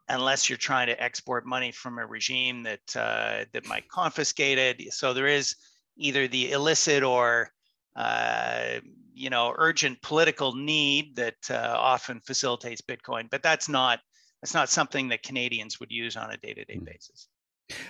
unless 0.09 0.49
you're 0.49 0.57
trying 0.57 0.87
to 0.87 1.01
export 1.01 1.45
money 1.45 1.71
from 1.71 1.97
a 1.97 2.05
regime 2.05 2.63
that 2.63 2.95
uh, 2.95 3.45
that 3.53 3.65
might 3.67 3.87
confiscate 3.87 4.57
it. 4.57 4.93
So 4.93 5.13
there 5.13 5.27
is 5.27 5.55
either 5.97 6.27
the 6.27 6.51
illicit 6.51 7.03
or 7.03 7.51
uh, 7.95 8.79
you 9.13 9.29
know 9.29 9.53
urgent 9.57 10.01
political 10.01 10.55
need 10.55 11.15
that 11.15 11.35
uh, 11.49 11.75
often 11.77 12.19
facilitates 12.21 12.81
Bitcoin, 12.81 13.29
but 13.29 13.43
that's 13.43 13.69
not 13.69 13.99
that's 14.41 14.53
not 14.53 14.69
something 14.69 15.09
that 15.09 15.23
Canadians 15.23 15.79
would 15.79 15.91
use 15.91 16.15
on 16.15 16.31
a 16.31 16.37
day-to-day 16.37 16.77
mm. 16.77 16.85
basis. 16.85 17.27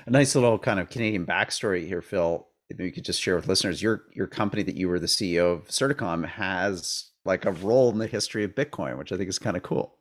A 0.05 0.11
nice 0.11 0.35
little 0.35 0.59
kind 0.59 0.79
of 0.79 0.89
Canadian 0.89 1.25
backstory 1.25 1.87
here, 1.87 2.01
Phil. 2.01 2.47
If 2.69 2.79
you 2.79 2.91
could 2.91 3.05
just 3.05 3.21
share 3.21 3.35
with 3.35 3.47
listeners, 3.47 3.81
your 3.81 4.03
your 4.13 4.27
company 4.27 4.63
that 4.63 4.75
you 4.75 4.87
were 4.87 4.99
the 4.99 5.07
CEO 5.07 5.53
of, 5.53 5.67
Certicom, 5.67 6.25
has 6.25 7.09
like 7.25 7.45
a 7.45 7.51
role 7.51 7.89
in 7.91 7.97
the 7.97 8.07
history 8.07 8.43
of 8.43 8.55
Bitcoin, 8.55 8.97
which 8.97 9.11
I 9.11 9.17
think 9.17 9.29
is 9.29 9.39
kind 9.39 9.57
of 9.57 9.63
cool. 9.63 9.97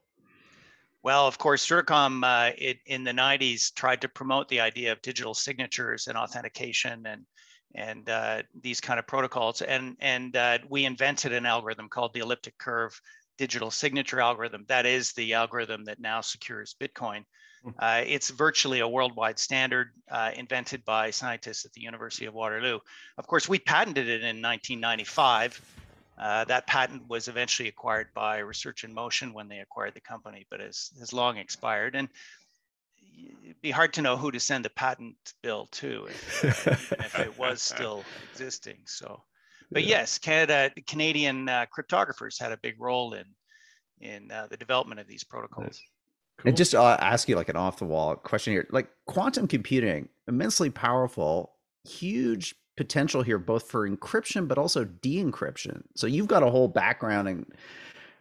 Well, 1.03 1.27
of 1.27 1.39
course, 1.39 1.67
Certicom 1.67 2.23
uh, 2.25 2.53
it, 2.59 2.79
in 2.85 3.05
the 3.05 3.13
90s 3.13 3.73
tried 3.75 4.03
to 4.03 4.09
promote 4.09 4.49
the 4.49 4.61
idea 4.61 4.93
of 4.93 5.01
digital 5.01 5.33
signatures 5.33 6.09
and 6.09 6.17
authentication 6.17 7.07
and 7.07 7.25
and 7.74 8.09
uh, 8.09 8.42
these 8.61 8.80
kind 8.80 8.98
of 8.98 9.06
protocols. 9.06 9.62
And, 9.62 9.96
and 10.00 10.37
uh, 10.37 10.59
we 10.68 10.85
invented 10.85 11.33
an 11.33 11.46
algorithm 11.46 11.88
called 11.88 12.14
the 12.14 12.20
elliptic 12.20 12.59
curve 12.59 13.00
digital 13.38 13.70
signature 13.70 14.20
algorithm. 14.20 14.64
That 14.68 14.87
is 14.87 15.12
the 15.12 15.35
algorithm 15.35 15.85
that 15.87 16.00
now 16.00 16.20
secures 16.20 16.74
Bitcoin. 16.78 17.24
Hmm. 17.62 17.70
Uh, 17.78 18.02
it's 18.06 18.30
virtually 18.30 18.80
a 18.80 18.88
worldwide 18.88 19.38
standard 19.38 19.90
uh, 20.11 20.30
invented 20.35 20.85
by 20.85 21.11
scientists 21.11 21.64
at 21.64 21.72
the 21.72 21.80
University 21.80 22.26
of 22.26 22.35
Waterloo. 22.35 22.80
Of 23.18 23.26
course, 23.26 23.48
we 23.48 23.59
patented 23.59 24.09
it 24.09 24.22
in 24.22 24.42
1995. 24.42 25.61
Uh, 26.18 26.44
that 26.44 26.66
patent 26.66 27.09
was 27.09 27.28
eventually 27.28 27.68
acquired 27.68 28.09
by 28.12 28.38
Research 28.38 28.85
in 28.85 28.92
Motion 28.92 29.33
when 29.33 29.48
they 29.48 29.61
acquired 29.61 29.94
the 29.94 30.00
company, 30.00 30.46
but 30.50 30.61
has, 30.61 30.90
has 30.98 31.14
long 31.14 31.38
expired. 31.38 31.96
And 31.96 32.09
it'd 33.44 33.61
be 33.62 33.70
hard 33.70 33.92
to 33.94 34.03
know 34.03 34.16
who 34.16 34.31
to 34.31 34.40
send 34.40 34.64
the 34.64 34.70
patent 34.70 35.16
bill 35.42 35.66
to 35.73 36.07
if, 36.07 36.92
if 36.92 37.18
it 37.18 37.38
was 37.38 37.62
still 37.62 38.05
existing. 38.31 38.79
So, 38.87 39.23
but 39.70 39.83
yeah. 39.83 40.01
yes, 40.01 40.18
Canada, 40.18 40.70
Canadian 40.87 41.49
uh, 41.49 41.66
cryptographers 41.77 42.40
had 42.40 42.53
a 42.53 42.57
big 42.57 42.81
role 42.81 43.14
in 43.14 43.25
in 44.01 44.31
uh, 44.31 44.46
the 44.51 44.57
development 44.57 45.01
of 45.01 45.07
these 45.07 45.25
protocols. 45.25 45.81
Cool. 46.38 46.49
And 46.49 46.57
just 46.57 46.75
uh, 46.75 46.96
ask 47.01 47.29
you 47.29 47.37
like 47.37 47.51
an 47.51 47.57
off 47.57 47.79
the 47.79 47.85
wall 47.85 48.16
question 48.16 48.55
here, 48.55 48.66
like 48.70 48.88
quantum 49.07 49.46
computing, 49.46 50.09
immensely 50.27 50.70
powerful, 50.70 51.53
huge 51.87 52.55
potential 52.79 53.23
here, 53.23 53.38
both 53.38 53.70
for 53.70 53.88
encryption 53.88 54.49
but 54.49 54.57
also 54.57 54.85
de-encryption. 54.85 55.83
So 55.96 56.07
you've 56.07 56.29
got 56.29 56.42
a 56.42 56.51
whole 56.51 56.68
background 56.68 57.29
in 57.29 57.46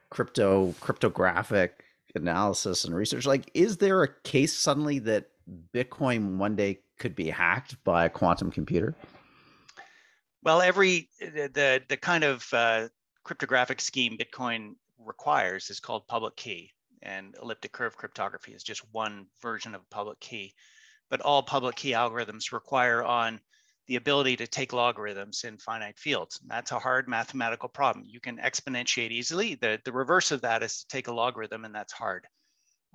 crypto, 0.10 0.76
cryptographic 0.82 1.86
analysis 2.16 2.86
and 2.86 2.96
research 2.96 3.26
like 3.26 3.50
is 3.54 3.78
there 3.78 4.04
a 4.04 4.22
case 4.24 4.58
suddenly 4.58 5.00
that 5.00 5.30
bitcoin 5.74 6.38
one 6.38 6.56
day 6.56 6.80
could 6.98 7.16
be 7.16 7.30
hacked 7.30 7.82
by 7.84 8.06
a 8.06 8.10
quantum 8.10 8.52
computer? 8.52 8.96
Well 10.44 10.62
every 10.62 11.10
the 11.20 11.82
the, 11.88 11.98
kind 11.98 12.24
of 12.24 12.46
uh, 12.54 12.90
cryptographic 13.24 13.82
scheme 13.82 14.18
bitcoin 14.18 14.74
requires 14.98 15.70
is 15.70 15.80
called 15.80 16.08
public 16.08 16.36
key 16.36 16.72
and 17.02 17.36
elliptic 17.42 17.72
curve 17.72 17.96
cryptography 17.96 18.54
is 18.54 18.64
just 18.64 18.84
one 18.92 19.28
version 19.42 19.76
of 19.76 19.90
public 19.90 20.20
key. 20.20 20.54
But 21.10 21.22
all 21.22 21.42
public 21.42 21.76
key 21.76 21.92
algorithms 21.92 22.52
require 22.52 23.04
on 23.04 23.40
the 23.90 23.96
ability 23.96 24.38
to 24.38 24.46
take 24.46 24.72
logarithms 24.72 25.44
in 25.44 25.58
finite 25.58 25.98
fields. 25.98 26.40
That's 26.46 26.72
a 26.72 26.78
hard 26.78 27.08
mathematical 27.08 27.68
problem. 27.68 28.06
You 28.08 28.20
can 28.20 28.38
exponentiate 28.38 29.10
easily. 29.10 29.56
The, 29.56 29.82
the 29.84 29.92
reverse 29.92 30.32
of 30.32 30.42
that 30.42 30.62
is 30.62 30.82
to 30.82 30.88
take 30.88 31.08
a 31.08 31.12
logarithm, 31.12 31.66
and 31.66 31.74
that's 31.74 31.92
hard. 31.92 32.28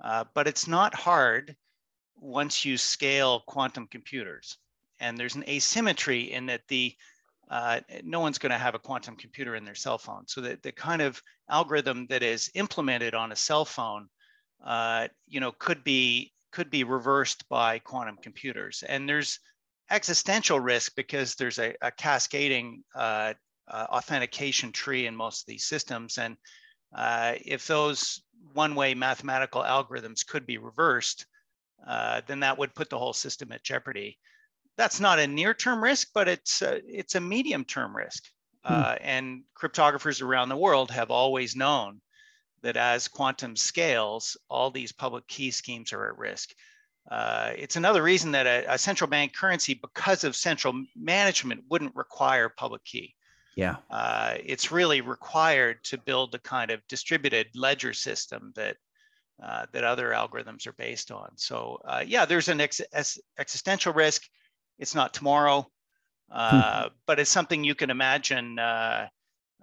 Uh, 0.01 0.23
but 0.33 0.47
it's 0.47 0.69
not 0.69 0.95
hard 0.95 1.53
once 2.15 2.63
you 2.63 2.77
scale 2.77 3.43
quantum 3.45 3.87
computers. 3.87 4.57
And 5.01 5.17
there's 5.17 5.35
an 5.35 5.43
asymmetry 5.49 6.31
in 6.31 6.45
that 6.45 6.61
the 6.69 6.95
uh, 7.51 7.81
no 8.03 8.21
one's 8.21 8.37
going 8.37 8.53
to 8.53 8.57
have 8.57 8.73
a 8.73 8.79
quantum 8.79 9.17
computer 9.17 9.55
in 9.55 9.65
their 9.65 9.75
cell 9.75 9.97
phone. 9.97 10.23
So 10.27 10.41
the, 10.41 10.57
the 10.63 10.71
kind 10.71 11.01
of 11.01 11.21
algorithm 11.49 12.07
that 12.07 12.23
is 12.23 12.49
implemented 12.55 13.13
on 13.13 13.33
a 13.33 13.35
cell 13.35 13.65
phone, 13.65 14.07
uh, 14.65 15.09
you 15.27 15.41
know, 15.41 15.51
could 15.51 15.83
be 15.83 16.31
could 16.53 16.69
be 16.69 16.85
reversed 16.85 17.47
by 17.49 17.79
quantum 17.79 18.17
computers. 18.23 18.81
And 18.87 19.09
there's 19.09 19.41
existential 19.89 20.59
risk 20.59 20.93
because 20.95 21.35
there's 21.35 21.59
a, 21.59 21.73
a 21.81 21.91
cascading 21.91 22.83
uh, 22.95 23.33
uh, 23.67 23.85
authentication 23.89 24.71
tree 24.71 25.07
in 25.07 25.15
most 25.15 25.43
of 25.43 25.47
these 25.47 25.65
systems. 25.65 26.17
And 26.17 26.37
uh, 26.95 27.33
if 27.43 27.67
those 27.67 28.21
one-way 28.53 28.93
mathematical 28.93 29.63
algorithms 29.63 30.25
could 30.25 30.45
be 30.45 30.57
reversed, 30.57 31.25
uh, 31.87 32.21
then 32.27 32.39
that 32.41 32.57
would 32.57 32.75
put 32.75 32.89
the 32.89 32.97
whole 32.97 33.13
system 33.13 33.51
at 33.51 33.63
jeopardy. 33.63 34.17
That's 34.77 34.99
not 34.99 35.19
a 35.19 35.27
near-term 35.27 35.83
risk, 35.83 36.09
but 36.13 36.27
it's 36.27 36.61
a, 36.61 36.81
it's 36.85 37.15
a 37.15 37.21
medium-term 37.21 37.95
risk. 37.95 38.23
Hmm. 38.63 38.73
Uh, 38.73 38.95
and 39.01 39.43
cryptographers 39.59 40.21
around 40.21 40.49
the 40.49 40.57
world 40.57 40.91
have 40.91 41.11
always 41.11 41.55
known 41.55 42.01
that 42.61 42.77
as 42.77 43.07
quantum 43.07 43.55
scales, 43.55 44.37
all 44.49 44.71
these 44.71 44.91
public 44.91 45.27
key 45.27 45.51
schemes 45.51 45.93
are 45.93 46.09
at 46.09 46.17
risk. 46.17 46.49
Uh, 47.09 47.51
it's 47.55 47.75
another 47.75 48.01
reason 48.01 48.31
that 48.31 48.47
a, 48.47 48.73
a, 48.73 48.77
central 48.77 49.07
bank 49.07 49.33
currency, 49.33 49.75
because 49.75 50.23
of 50.23 50.35
central 50.35 50.73
management, 50.95 51.63
wouldn't 51.69 51.95
require 51.95 52.49
public 52.49 52.83
key. 52.83 53.13
Yeah. 53.55 53.75
Uh, 53.91 54.35
it's 54.43 54.71
really 54.71 55.01
required 55.01 55.83
to 55.85 55.97
build 55.99 56.31
the 56.31 56.39
kind 56.39 56.71
of 56.71 56.81
distributed 56.87 57.47
ledger 57.55 57.93
system 57.93 58.51
that 58.55 58.77
uh, 59.43 59.65
that 59.73 59.83
other 59.83 60.11
algorithms 60.11 60.65
are 60.65 60.73
based 60.73 61.11
on. 61.11 61.29
So 61.35 61.79
uh, 61.85 62.03
yeah, 62.05 62.25
there's 62.25 62.47
an 62.47 62.61
ex- 62.61 62.81
existential 63.37 63.93
risk. 63.93 64.23
It's 64.79 64.95
not 64.95 65.13
tomorrow, 65.13 65.67
uh, 66.31 66.89
but 67.05 67.19
it's 67.19 67.29
something 67.29 67.63
you 67.63 67.75
can 67.75 67.89
imagine. 67.89 68.57
Uh, 68.57 69.07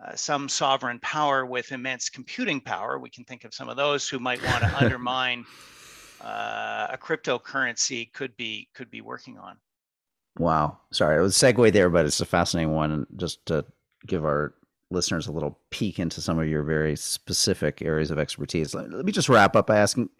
uh, 0.03 0.17
some 0.17 0.49
sovereign 0.49 0.99
power 1.01 1.47
with 1.47 1.71
immense 1.71 2.09
computing 2.09 2.61
power, 2.61 2.99
we 2.99 3.11
can 3.11 3.25
think 3.25 3.45
of 3.45 3.55
some 3.55 3.69
of 3.69 3.77
those 3.77 4.09
who 4.09 4.19
might 4.19 4.43
want 4.45 4.63
to 4.63 4.77
undermine 4.85 5.45
uh, 6.23 6.89
a 6.91 6.99
cryptocurrency 6.99 8.13
could 8.13 8.37
be 8.37 8.69
could 8.75 8.91
be 8.91 9.01
working 9.01 9.39
on. 9.39 9.57
Wow. 10.39 10.79
Sorry, 10.91 11.19
it 11.19 11.21
was 11.21 11.41
a 11.41 11.53
segue 11.53 11.73
there, 11.73 11.91
but 11.91 12.07
it's 12.07 12.21
a 12.21 12.27
fascinating 12.27 12.73
one. 12.73 13.07
Just 13.17 13.45
to 13.47 13.65
give 14.07 14.25
our 14.25 14.55
listeners 14.91 15.27
a 15.27 15.33
little 15.33 15.59
peek 15.71 15.99
into 15.99 16.21
some 16.21 16.39
of 16.39 16.49
your 16.49 16.63
very 16.63 16.95
specific 16.97 17.83
areas 17.83 18.11
of 18.11 18.19
expertise. 18.19 18.75
Let, 18.75 18.91
me 18.91 19.13
just 19.13 19.29
wrap 19.29 19.57
up 19.57 19.67
by 19.67 19.79
asking 19.79 20.11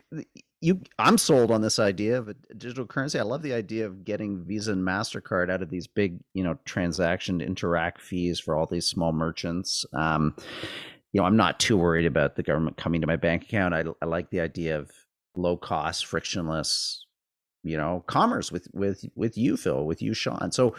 you 0.61 0.81
I'm 0.99 1.19
sold 1.19 1.51
on 1.51 1.61
this 1.61 1.79
idea 1.79 2.19
of 2.19 2.29
a 2.29 2.35
digital 2.57 2.87
currency. 2.87 3.19
I 3.19 3.23
love 3.23 3.43
the 3.43 3.53
idea 3.53 3.85
of 3.85 4.05
getting 4.05 4.45
Visa 4.45 4.73
and 4.73 4.87
Mastercard 4.87 5.51
out 5.51 5.63
of 5.63 5.71
these 5.71 5.87
big, 5.87 6.21
you 6.35 6.43
know, 6.45 6.57
transaction 6.65 7.41
Interac 7.41 7.99
fees 7.99 8.41
for 8.41 8.57
all 8.57 8.67
these 8.67 8.87
small 8.87 9.13
merchants. 9.13 9.85
Um, 9.93 10.35
you 11.13 11.21
know, 11.21 11.27
I'm 11.27 11.37
not 11.37 11.61
too 11.61 11.77
worried 11.77 12.07
about 12.07 12.37
the 12.37 12.43
government 12.43 12.77
coming 12.77 13.01
to 13.01 13.07
my 13.07 13.17
bank 13.17 13.43
account. 13.43 13.75
I, 13.75 13.85
I 14.01 14.07
like 14.07 14.31
the 14.31 14.41
idea 14.41 14.79
of 14.79 14.91
low 15.35 15.57
cost, 15.57 16.07
frictionless, 16.07 17.07
you 17.63 17.77
know, 17.77 18.05
commerce 18.07 18.51
with 18.53 18.69
with 18.73 19.05
with 19.15 19.37
you, 19.39 19.57
Phil, 19.57 19.85
with 19.85 20.03
you, 20.03 20.15
Sean. 20.15 20.53
So 20.53 20.75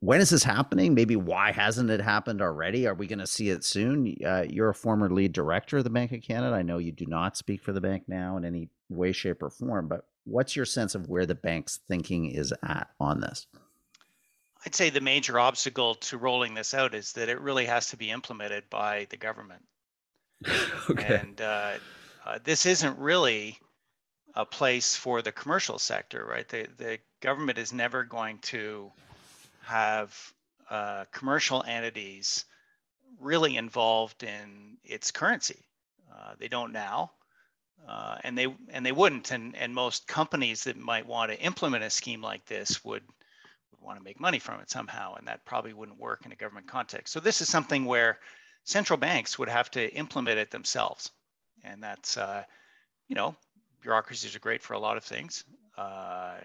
when 0.00 0.20
is 0.20 0.30
this 0.30 0.44
happening? 0.44 0.94
Maybe 0.94 1.14
why 1.14 1.52
hasn't 1.52 1.90
it 1.90 2.00
happened 2.00 2.40
already? 2.40 2.86
Are 2.86 2.94
we 2.94 3.06
going 3.06 3.18
to 3.18 3.26
see 3.26 3.50
it 3.50 3.64
soon? 3.64 4.16
Uh, 4.24 4.44
you're 4.48 4.70
a 4.70 4.74
former 4.74 5.10
lead 5.10 5.32
director 5.32 5.78
of 5.78 5.84
the 5.84 5.90
Bank 5.90 6.10
of 6.12 6.22
Canada. 6.22 6.56
I 6.56 6.62
know 6.62 6.78
you 6.78 6.90
do 6.90 7.04
not 7.04 7.36
speak 7.36 7.62
for 7.62 7.72
the 7.72 7.80
bank 7.80 8.04
now 8.08 8.38
in 8.38 8.46
any 8.46 8.70
way, 8.88 9.12
shape, 9.12 9.42
or 9.42 9.50
form, 9.50 9.86
but 9.86 10.06
what's 10.24 10.56
your 10.56 10.64
sense 10.64 10.94
of 10.94 11.08
where 11.08 11.26
the 11.26 11.34
bank's 11.34 11.80
thinking 11.86 12.30
is 12.30 12.54
at 12.62 12.88
on 12.98 13.20
this? 13.20 13.46
I'd 14.64 14.74
say 14.74 14.90
the 14.90 15.02
major 15.02 15.38
obstacle 15.38 15.96
to 15.96 16.16
rolling 16.16 16.54
this 16.54 16.72
out 16.72 16.94
is 16.94 17.12
that 17.12 17.28
it 17.28 17.40
really 17.40 17.66
has 17.66 17.90
to 17.90 17.96
be 17.96 18.10
implemented 18.10 18.64
by 18.70 19.06
the 19.10 19.16
government. 19.16 19.62
okay. 20.90 21.20
And 21.22 21.40
uh, 21.40 21.72
uh, 22.28 22.38
this 22.44 22.66
isn't 22.66 22.98
really 22.98 23.58
a 24.34 24.44
place 24.44 24.94
for 24.94 25.22
the 25.22 25.32
commercial 25.32 25.78
sector, 25.78 26.26
right? 26.28 26.46
The, 26.46 26.68
the 26.76 26.98
government 27.22 27.56
is 27.58 27.72
never 27.72 28.04
going 28.04 28.38
to 28.38 28.92
have 29.62 30.14
uh, 30.68 31.06
commercial 31.10 31.64
entities 31.66 32.44
really 33.18 33.56
involved 33.56 34.22
in 34.22 34.76
its 34.84 35.10
currency. 35.10 35.64
Uh, 36.12 36.34
they 36.38 36.48
don't 36.48 36.72
now, 36.72 37.12
uh, 37.88 38.18
and 38.22 38.36
they 38.36 38.54
and 38.68 38.84
they 38.84 38.92
wouldn't. 38.92 39.30
And 39.30 39.56
and 39.56 39.74
most 39.74 40.06
companies 40.06 40.64
that 40.64 40.76
might 40.76 41.06
want 41.06 41.32
to 41.32 41.40
implement 41.40 41.84
a 41.84 41.90
scheme 41.90 42.20
like 42.20 42.44
this 42.44 42.84
would 42.84 43.02
would 43.70 43.80
want 43.80 43.98
to 43.98 44.04
make 44.04 44.20
money 44.20 44.38
from 44.38 44.60
it 44.60 44.70
somehow, 44.70 45.14
and 45.14 45.26
that 45.28 45.46
probably 45.46 45.72
wouldn't 45.72 45.98
work 45.98 46.26
in 46.26 46.32
a 46.32 46.36
government 46.36 46.68
context. 46.68 47.12
So 47.12 47.20
this 47.20 47.40
is 47.40 47.48
something 47.48 47.86
where 47.86 48.18
central 48.64 48.98
banks 48.98 49.38
would 49.38 49.48
have 49.48 49.70
to 49.70 49.90
implement 49.94 50.38
it 50.38 50.50
themselves, 50.50 51.10
and 51.64 51.82
that's 51.82 52.16
uh, 52.16 52.44
you 53.08 53.14
know 53.14 53.34
bureaucracies 53.82 54.34
are 54.34 54.40
great 54.40 54.62
for 54.62 54.74
a 54.74 54.78
lot 54.78 54.96
of 54.96 55.04
things. 55.04 55.44
Uh, 55.76 56.36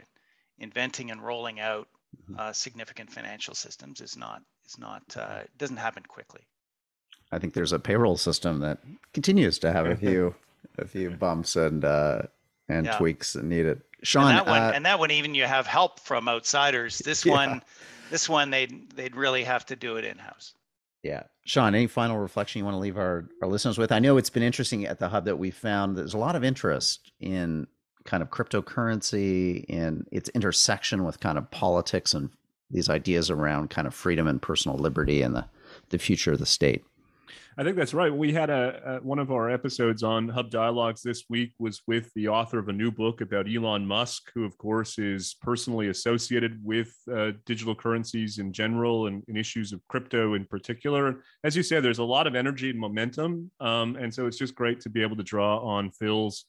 inventing 0.60 1.10
and 1.12 1.24
rolling 1.24 1.60
out 1.60 1.88
Mm-hmm. 2.22 2.40
uh, 2.40 2.54
significant 2.54 3.12
financial 3.12 3.56
systems 3.56 4.00
is 4.00 4.16
not 4.16 4.44
is 4.68 4.78
not 4.78 5.02
uh, 5.18 5.42
doesn't 5.58 5.78
happen 5.78 6.04
quickly. 6.04 6.42
I 7.32 7.40
think 7.40 7.54
there's 7.54 7.74
a 7.74 7.80
payroll 7.80 8.18
system 8.18 8.60
that 8.60 8.80
continues 9.14 9.58
to 9.60 9.72
have 9.72 9.88
a 9.88 9.96
few 9.96 10.36
a 10.78 10.86
few 10.86 11.10
bumps 11.10 11.56
and 11.56 11.84
uh, 11.84 12.24
and 12.70 12.86
yeah. 12.86 12.98
tweaks 12.98 13.36
needed. 13.36 13.82
Sean, 14.04 14.28
and 14.28 14.38
that 14.38 14.46
one, 14.46 14.62
uh, 14.62 14.72
and 14.76 14.86
that 14.86 15.00
one, 15.00 15.12
even 15.12 15.34
you 15.34 15.46
have 15.46 15.66
help 15.66 16.00
from 16.00 16.30
outsiders. 16.30 17.00
This 17.00 17.26
yeah. 17.26 17.34
one, 17.34 17.62
this 18.12 18.30
one, 18.30 18.52
they'd 18.52 18.92
they'd 18.92 19.16
really 19.16 19.44
have 19.44 19.66
to 19.66 19.76
do 19.76 19.98
it 19.98 20.06
in 20.06 20.18
house. 20.18 20.54
Yeah, 21.04 21.24
Sean. 21.44 21.76
Any 21.76 21.88
final 21.88 22.18
reflection 22.18 22.60
you 22.60 22.66
want 22.66 22.76
to 22.76 22.80
leave 22.80 22.98
our 22.98 23.28
our 23.42 23.48
listeners 23.50 23.78
with? 23.78 23.92
I 23.92 24.00
know 24.00 24.18
it's 24.18 24.30
been 24.30 24.42
interesting 24.44 24.86
at 24.86 25.00
the 25.00 25.10
hub 25.10 25.26
that 25.26 25.38
we 25.38 25.52
found 25.52 25.98
there's 25.98 26.14
a 26.14 26.18
lot 26.18 26.36
of 26.38 26.44
interest 26.44 27.12
in 27.20 27.68
kind 28.06 28.24
of 28.24 28.30
cryptocurrency 28.30 29.66
and 29.70 30.08
its 30.12 30.30
intersection 30.30 31.04
with 31.04 31.20
kind 31.20 31.38
of 31.38 31.52
politics 31.52 32.14
and 32.14 32.30
these 32.72 32.90
ideas 32.90 33.30
around 33.30 33.70
kind 33.70 33.86
of 33.88 33.94
freedom 33.94 34.28
and 34.28 34.42
personal 34.42 34.78
liberty 34.78 35.22
and 35.22 35.36
the, 35.36 35.46
the 35.90 35.98
future 35.98 36.32
of 36.32 36.40
the 36.40 36.46
state. 36.46 36.84
I 37.58 37.64
think 37.64 37.78
that's 37.78 37.94
right. 37.94 38.14
We 38.14 38.34
had 38.34 38.50
a, 38.50 38.82
a, 38.86 39.06
one 39.06 39.20
of 39.20 39.32
our 39.32 39.52
episodes 39.52 40.02
on 40.02 40.28
Hub 40.28 40.50
Dialogues 40.50 41.04
this 41.04 41.26
week 41.30 41.54
was 41.60 41.82
with 41.86 42.12
the 42.16 42.28
author 42.28 42.58
of 42.58 42.68
a 42.68 42.74
new 42.74 42.92
book 42.92 43.22
about 43.22 43.48
Elon 43.48 43.86
Musk, 43.86 44.32
who 44.34 44.44
of 44.44 44.58
course 44.58 44.98
is 44.98 45.36
personally 45.42 45.90
associated 45.90 46.60
with 46.64 46.92
uh, 47.12 47.32
digital 47.46 47.76
currencies 47.76 48.40
in 48.40 48.54
general 48.54 49.06
and, 49.06 49.24
and, 49.28 49.38
issues 49.38 49.72
of 49.72 49.82
crypto 49.88 50.34
in 50.34 50.46
particular. 50.46 51.22
As 51.44 51.56
you 51.56 51.62
said, 51.62 51.84
there's 51.84 52.00
a 52.00 52.04
lot 52.04 52.26
of 52.26 52.36
energy 52.36 52.72
and 52.72 52.80
momentum, 52.80 53.52
um, 53.60 53.98
and 53.98 54.12
so 54.12 54.26
it's 54.26 54.38
just 54.38 54.56
great 54.56 54.80
to 54.82 54.90
be 54.90 55.02
able 55.02 55.18
to 55.18 55.24
draw 55.24 55.60
on 55.60 55.92
Phil's 55.92 56.46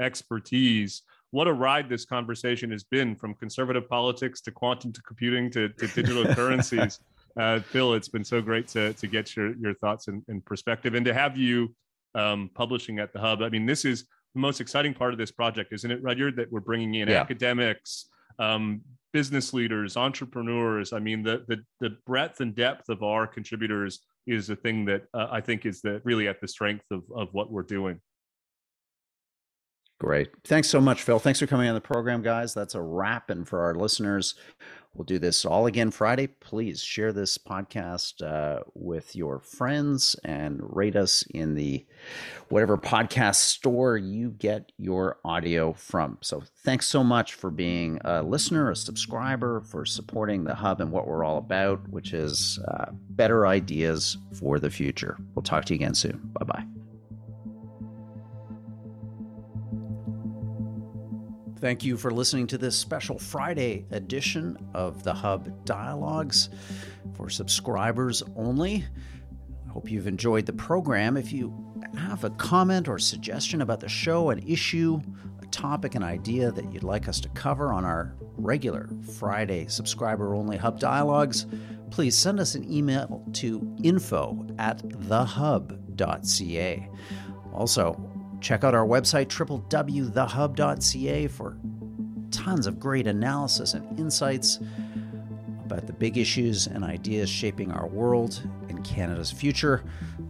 expertise. 0.00 1.02
What 1.30 1.48
a 1.48 1.52
ride 1.52 1.88
this 1.88 2.04
conversation 2.04 2.70
has 2.70 2.84
been 2.84 3.16
from 3.16 3.34
conservative 3.34 3.88
politics 3.88 4.40
to 4.42 4.52
quantum 4.52 4.92
to 4.92 5.02
computing 5.02 5.50
to, 5.50 5.70
to 5.70 5.88
digital 5.88 6.24
currencies. 6.34 7.00
Uh, 7.38 7.60
Phil, 7.60 7.94
it's 7.94 8.08
been 8.08 8.24
so 8.24 8.40
great 8.40 8.66
to, 8.68 8.92
to 8.94 9.06
get 9.06 9.36
your, 9.36 9.54
your 9.56 9.74
thoughts 9.74 10.08
and, 10.08 10.22
and 10.28 10.44
perspective 10.44 10.94
and 10.94 11.04
to 11.04 11.12
have 11.12 11.36
you 11.36 11.74
um, 12.14 12.50
publishing 12.54 12.98
at 12.98 13.12
the 13.12 13.18
Hub. 13.18 13.42
I 13.42 13.50
mean, 13.50 13.66
this 13.66 13.84
is 13.84 14.06
the 14.34 14.40
most 14.40 14.60
exciting 14.60 14.94
part 14.94 15.12
of 15.12 15.18
this 15.18 15.30
project, 15.30 15.72
isn't 15.72 15.90
it, 15.90 16.02
Rudyard? 16.02 16.36
That 16.36 16.50
we're 16.50 16.60
bringing 16.60 16.94
in 16.94 17.08
yeah. 17.08 17.20
academics, 17.20 18.08
um, 18.38 18.80
business 19.12 19.52
leaders, 19.52 19.96
entrepreneurs. 19.96 20.92
I 20.92 20.98
mean, 20.98 21.22
the, 21.22 21.44
the, 21.48 21.62
the 21.80 21.96
breadth 22.06 22.40
and 22.40 22.54
depth 22.54 22.88
of 22.88 23.02
our 23.02 23.26
contributors 23.26 24.00
is 24.26 24.50
a 24.50 24.56
thing 24.56 24.84
that 24.86 25.04
uh, 25.14 25.28
I 25.30 25.40
think 25.40 25.66
is 25.66 25.82
the 25.82 26.00
really 26.04 26.28
at 26.28 26.40
the 26.40 26.48
strength 26.48 26.84
of, 26.90 27.02
of 27.14 27.28
what 27.32 27.50
we're 27.50 27.62
doing. 27.62 28.00
Great. 29.98 30.28
Thanks 30.44 30.68
so 30.68 30.80
much, 30.80 31.02
Phil. 31.02 31.18
Thanks 31.18 31.40
for 31.40 31.46
coming 31.46 31.68
on 31.68 31.74
the 31.74 31.80
program, 31.80 32.20
guys. 32.20 32.52
That's 32.52 32.74
a 32.74 32.82
wrap. 32.82 33.30
And 33.30 33.48
for 33.48 33.60
our 33.60 33.74
listeners, 33.74 34.34
we'll 34.96 35.04
do 35.04 35.18
this 35.18 35.44
all 35.44 35.66
again 35.66 35.90
Friday. 35.90 36.26
Please 36.26 36.82
share 36.82 37.12
this 37.12 37.38
podcast 37.38 38.22
uh, 38.22 38.62
with 38.74 39.14
your 39.14 39.40
friends 39.40 40.16
and 40.24 40.60
rate 40.62 40.96
us 40.96 41.22
in 41.30 41.54
the 41.54 41.84
whatever 42.48 42.76
podcast 42.76 43.36
store 43.36 43.96
you 43.96 44.30
get 44.30 44.72
your 44.78 45.18
audio 45.24 45.72
from. 45.72 46.18
So 46.22 46.42
thanks 46.64 46.86
so 46.86 47.04
much 47.04 47.34
for 47.34 47.50
being 47.50 47.98
a 48.04 48.22
listener, 48.22 48.70
a 48.70 48.76
subscriber, 48.76 49.60
for 49.60 49.84
supporting 49.84 50.44
the 50.44 50.54
hub 50.54 50.80
and 50.80 50.90
what 50.90 51.06
we're 51.06 51.24
all 51.24 51.38
about, 51.38 51.88
which 51.88 52.12
is 52.12 52.58
uh, 52.68 52.86
better 53.10 53.46
ideas 53.46 54.16
for 54.32 54.58
the 54.58 54.70
future. 54.70 55.16
We'll 55.34 55.42
talk 55.42 55.66
to 55.66 55.74
you 55.74 55.78
again 55.78 55.94
soon. 55.94 56.20
Bye 56.32 56.44
bye. 56.46 56.85
Thank 61.58 61.84
you 61.84 61.96
for 61.96 62.10
listening 62.10 62.46
to 62.48 62.58
this 62.58 62.76
special 62.76 63.18
Friday 63.18 63.86
edition 63.90 64.58
of 64.74 65.02
the 65.02 65.14
Hub 65.14 65.64
Dialogues 65.64 66.50
for 67.14 67.30
subscribers 67.30 68.22
only. 68.36 68.84
I 69.66 69.72
hope 69.72 69.90
you've 69.90 70.06
enjoyed 70.06 70.44
the 70.44 70.52
program. 70.52 71.16
If 71.16 71.32
you 71.32 71.56
have 71.96 72.24
a 72.24 72.30
comment 72.30 72.88
or 72.88 72.98
suggestion 72.98 73.62
about 73.62 73.80
the 73.80 73.88
show, 73.88 74.28
an 74.28 74.46
issue, 74.46 75.00
a 75.42 75.46
topic, 75.46 75.94
an 75.94 76.02
idea 76.02 76.50
that 76.50 76.70
you'd 76.74 76.84
like 76.84 77.08
us 77.08 77.20
to 77.20 77.30
cover 77.30 77.72
on 77.72 77.86
our 77.86 78.14
regular 78.36 78.90
Friday 79.18 79.66
subscriber 79.66 80.34
only 80.34 80.58
Hub 80.58 80.78
Dialogues, 80.78 81.46
please 81.90 82.18
send 82.18 82.38
us 82.38 82.54
an 82.54 82.70
email 82.70 83.24
to 83.32 83.74
info 83.82 84.46
at 84.58 84.86
thehub.ca. 84.86 86.90
Also, 87.54 88.15
Check 88.40 88.64
out 88.64 88.74
our 88.74 88.86
website, 88.86 89.26
www.thehub.ca, 89.28 91.26
for 91.28 91.56
tons 92.30 92.66
of 92.66 92.78
great 92.78 93.06
analysis 93.06 93.74
and 93.74 93.98
insights 93.98 94.58
about 95.64 95.86
the 95.86 95.92
big 95.92 96.16
issues 96.16 96.66
and 96.66 96.84
ideas 96.84 97.28
shaping 97.28 97.72
our 97.72 97.86
world 97.86 98.42
and 98.68 98.84
Canada's 98.84 99.32
future. 99.32 99.82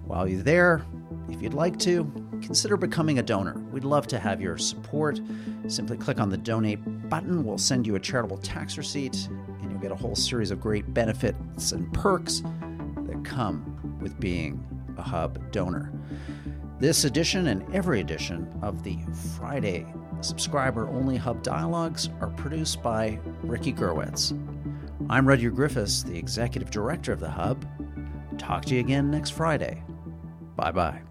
While 0.04 0.28
you're 0.28 0.42
there, 0.42 0.84
if 1.28 1.42
you'd 1.42 1.54
like 1.54 1.78
to, 1.80 2.10
consider 2.42 2.76
becoming 2.76 3.18
a 3.18 3.22
donor. 3.22 3.58
We'd 3.72 3.84
love 3.84 4.06
to 4.08 4.18
have 4.18 4.40
your 4.40 4.56
support. 4.56 5.20
Simply 5.68 5.96
click 5.96 6.20
on 6.20 6.30
the 6.30 6.36
donate 6.36 7.08
button. 7.08 7.44
We'll 7.44 7.58
send 7.58 7.86
you 7.86 7.96
a 7.96 8.00
charitable 8.00 8.38
tax 8.38 8.78
receipt, 8.78 9.28
and 9.60 9.70
you'll 9.70 9.80
get 9.80 9.90
a 9.92 9.96
whole 9.96 10.14
series 10.14 10.50
of 10.50 10.60
great 10.60 10.94
benefits 10.94 11.72
and 11.72 11.92
perks 11.92 12.42
that 13.06 13.24
come 13.24 13.98
with 14.00 14.18
being 14.20 14.64
a 14.96 15.02
hub 15.02 15.50
donor. 15.52 15.92
This 16.78 17.04
edition 17.04 17.46
and 17.46 17.74
every 17.74 18.00
edition 18.00 18.52
of 18.60 18.82
the 18.82 18.98
Friday 19.38 19.86
subscriber 20.20 20.88
only 20.90 21.16
Hub 21.16 21.42
Dialogues 21.42 22.10
are 22.20 22.28
produced 22.28 22.82
by 22.82 23.18
Ricky 23.42 23.72
Gerwitz. 23.72 24.32
I'm 25.08 25.26
Rudyard 25.26 25.56
Griffiths, 25.56 26.02
the 26.02 26.18
executive 26.18 26.70
director 26.70 27.12
of 27.12 27.20
the 27.20 27.30
Hub. 27.30 27.64
Talk 28.36 28.66
to 28.66 28.74
you 28.74 28.80
again 28.80 29.10
next 29.10 29.30
Friday. 29.30 29.82
Bye 30.54 30.72
bye. 30.72 31.05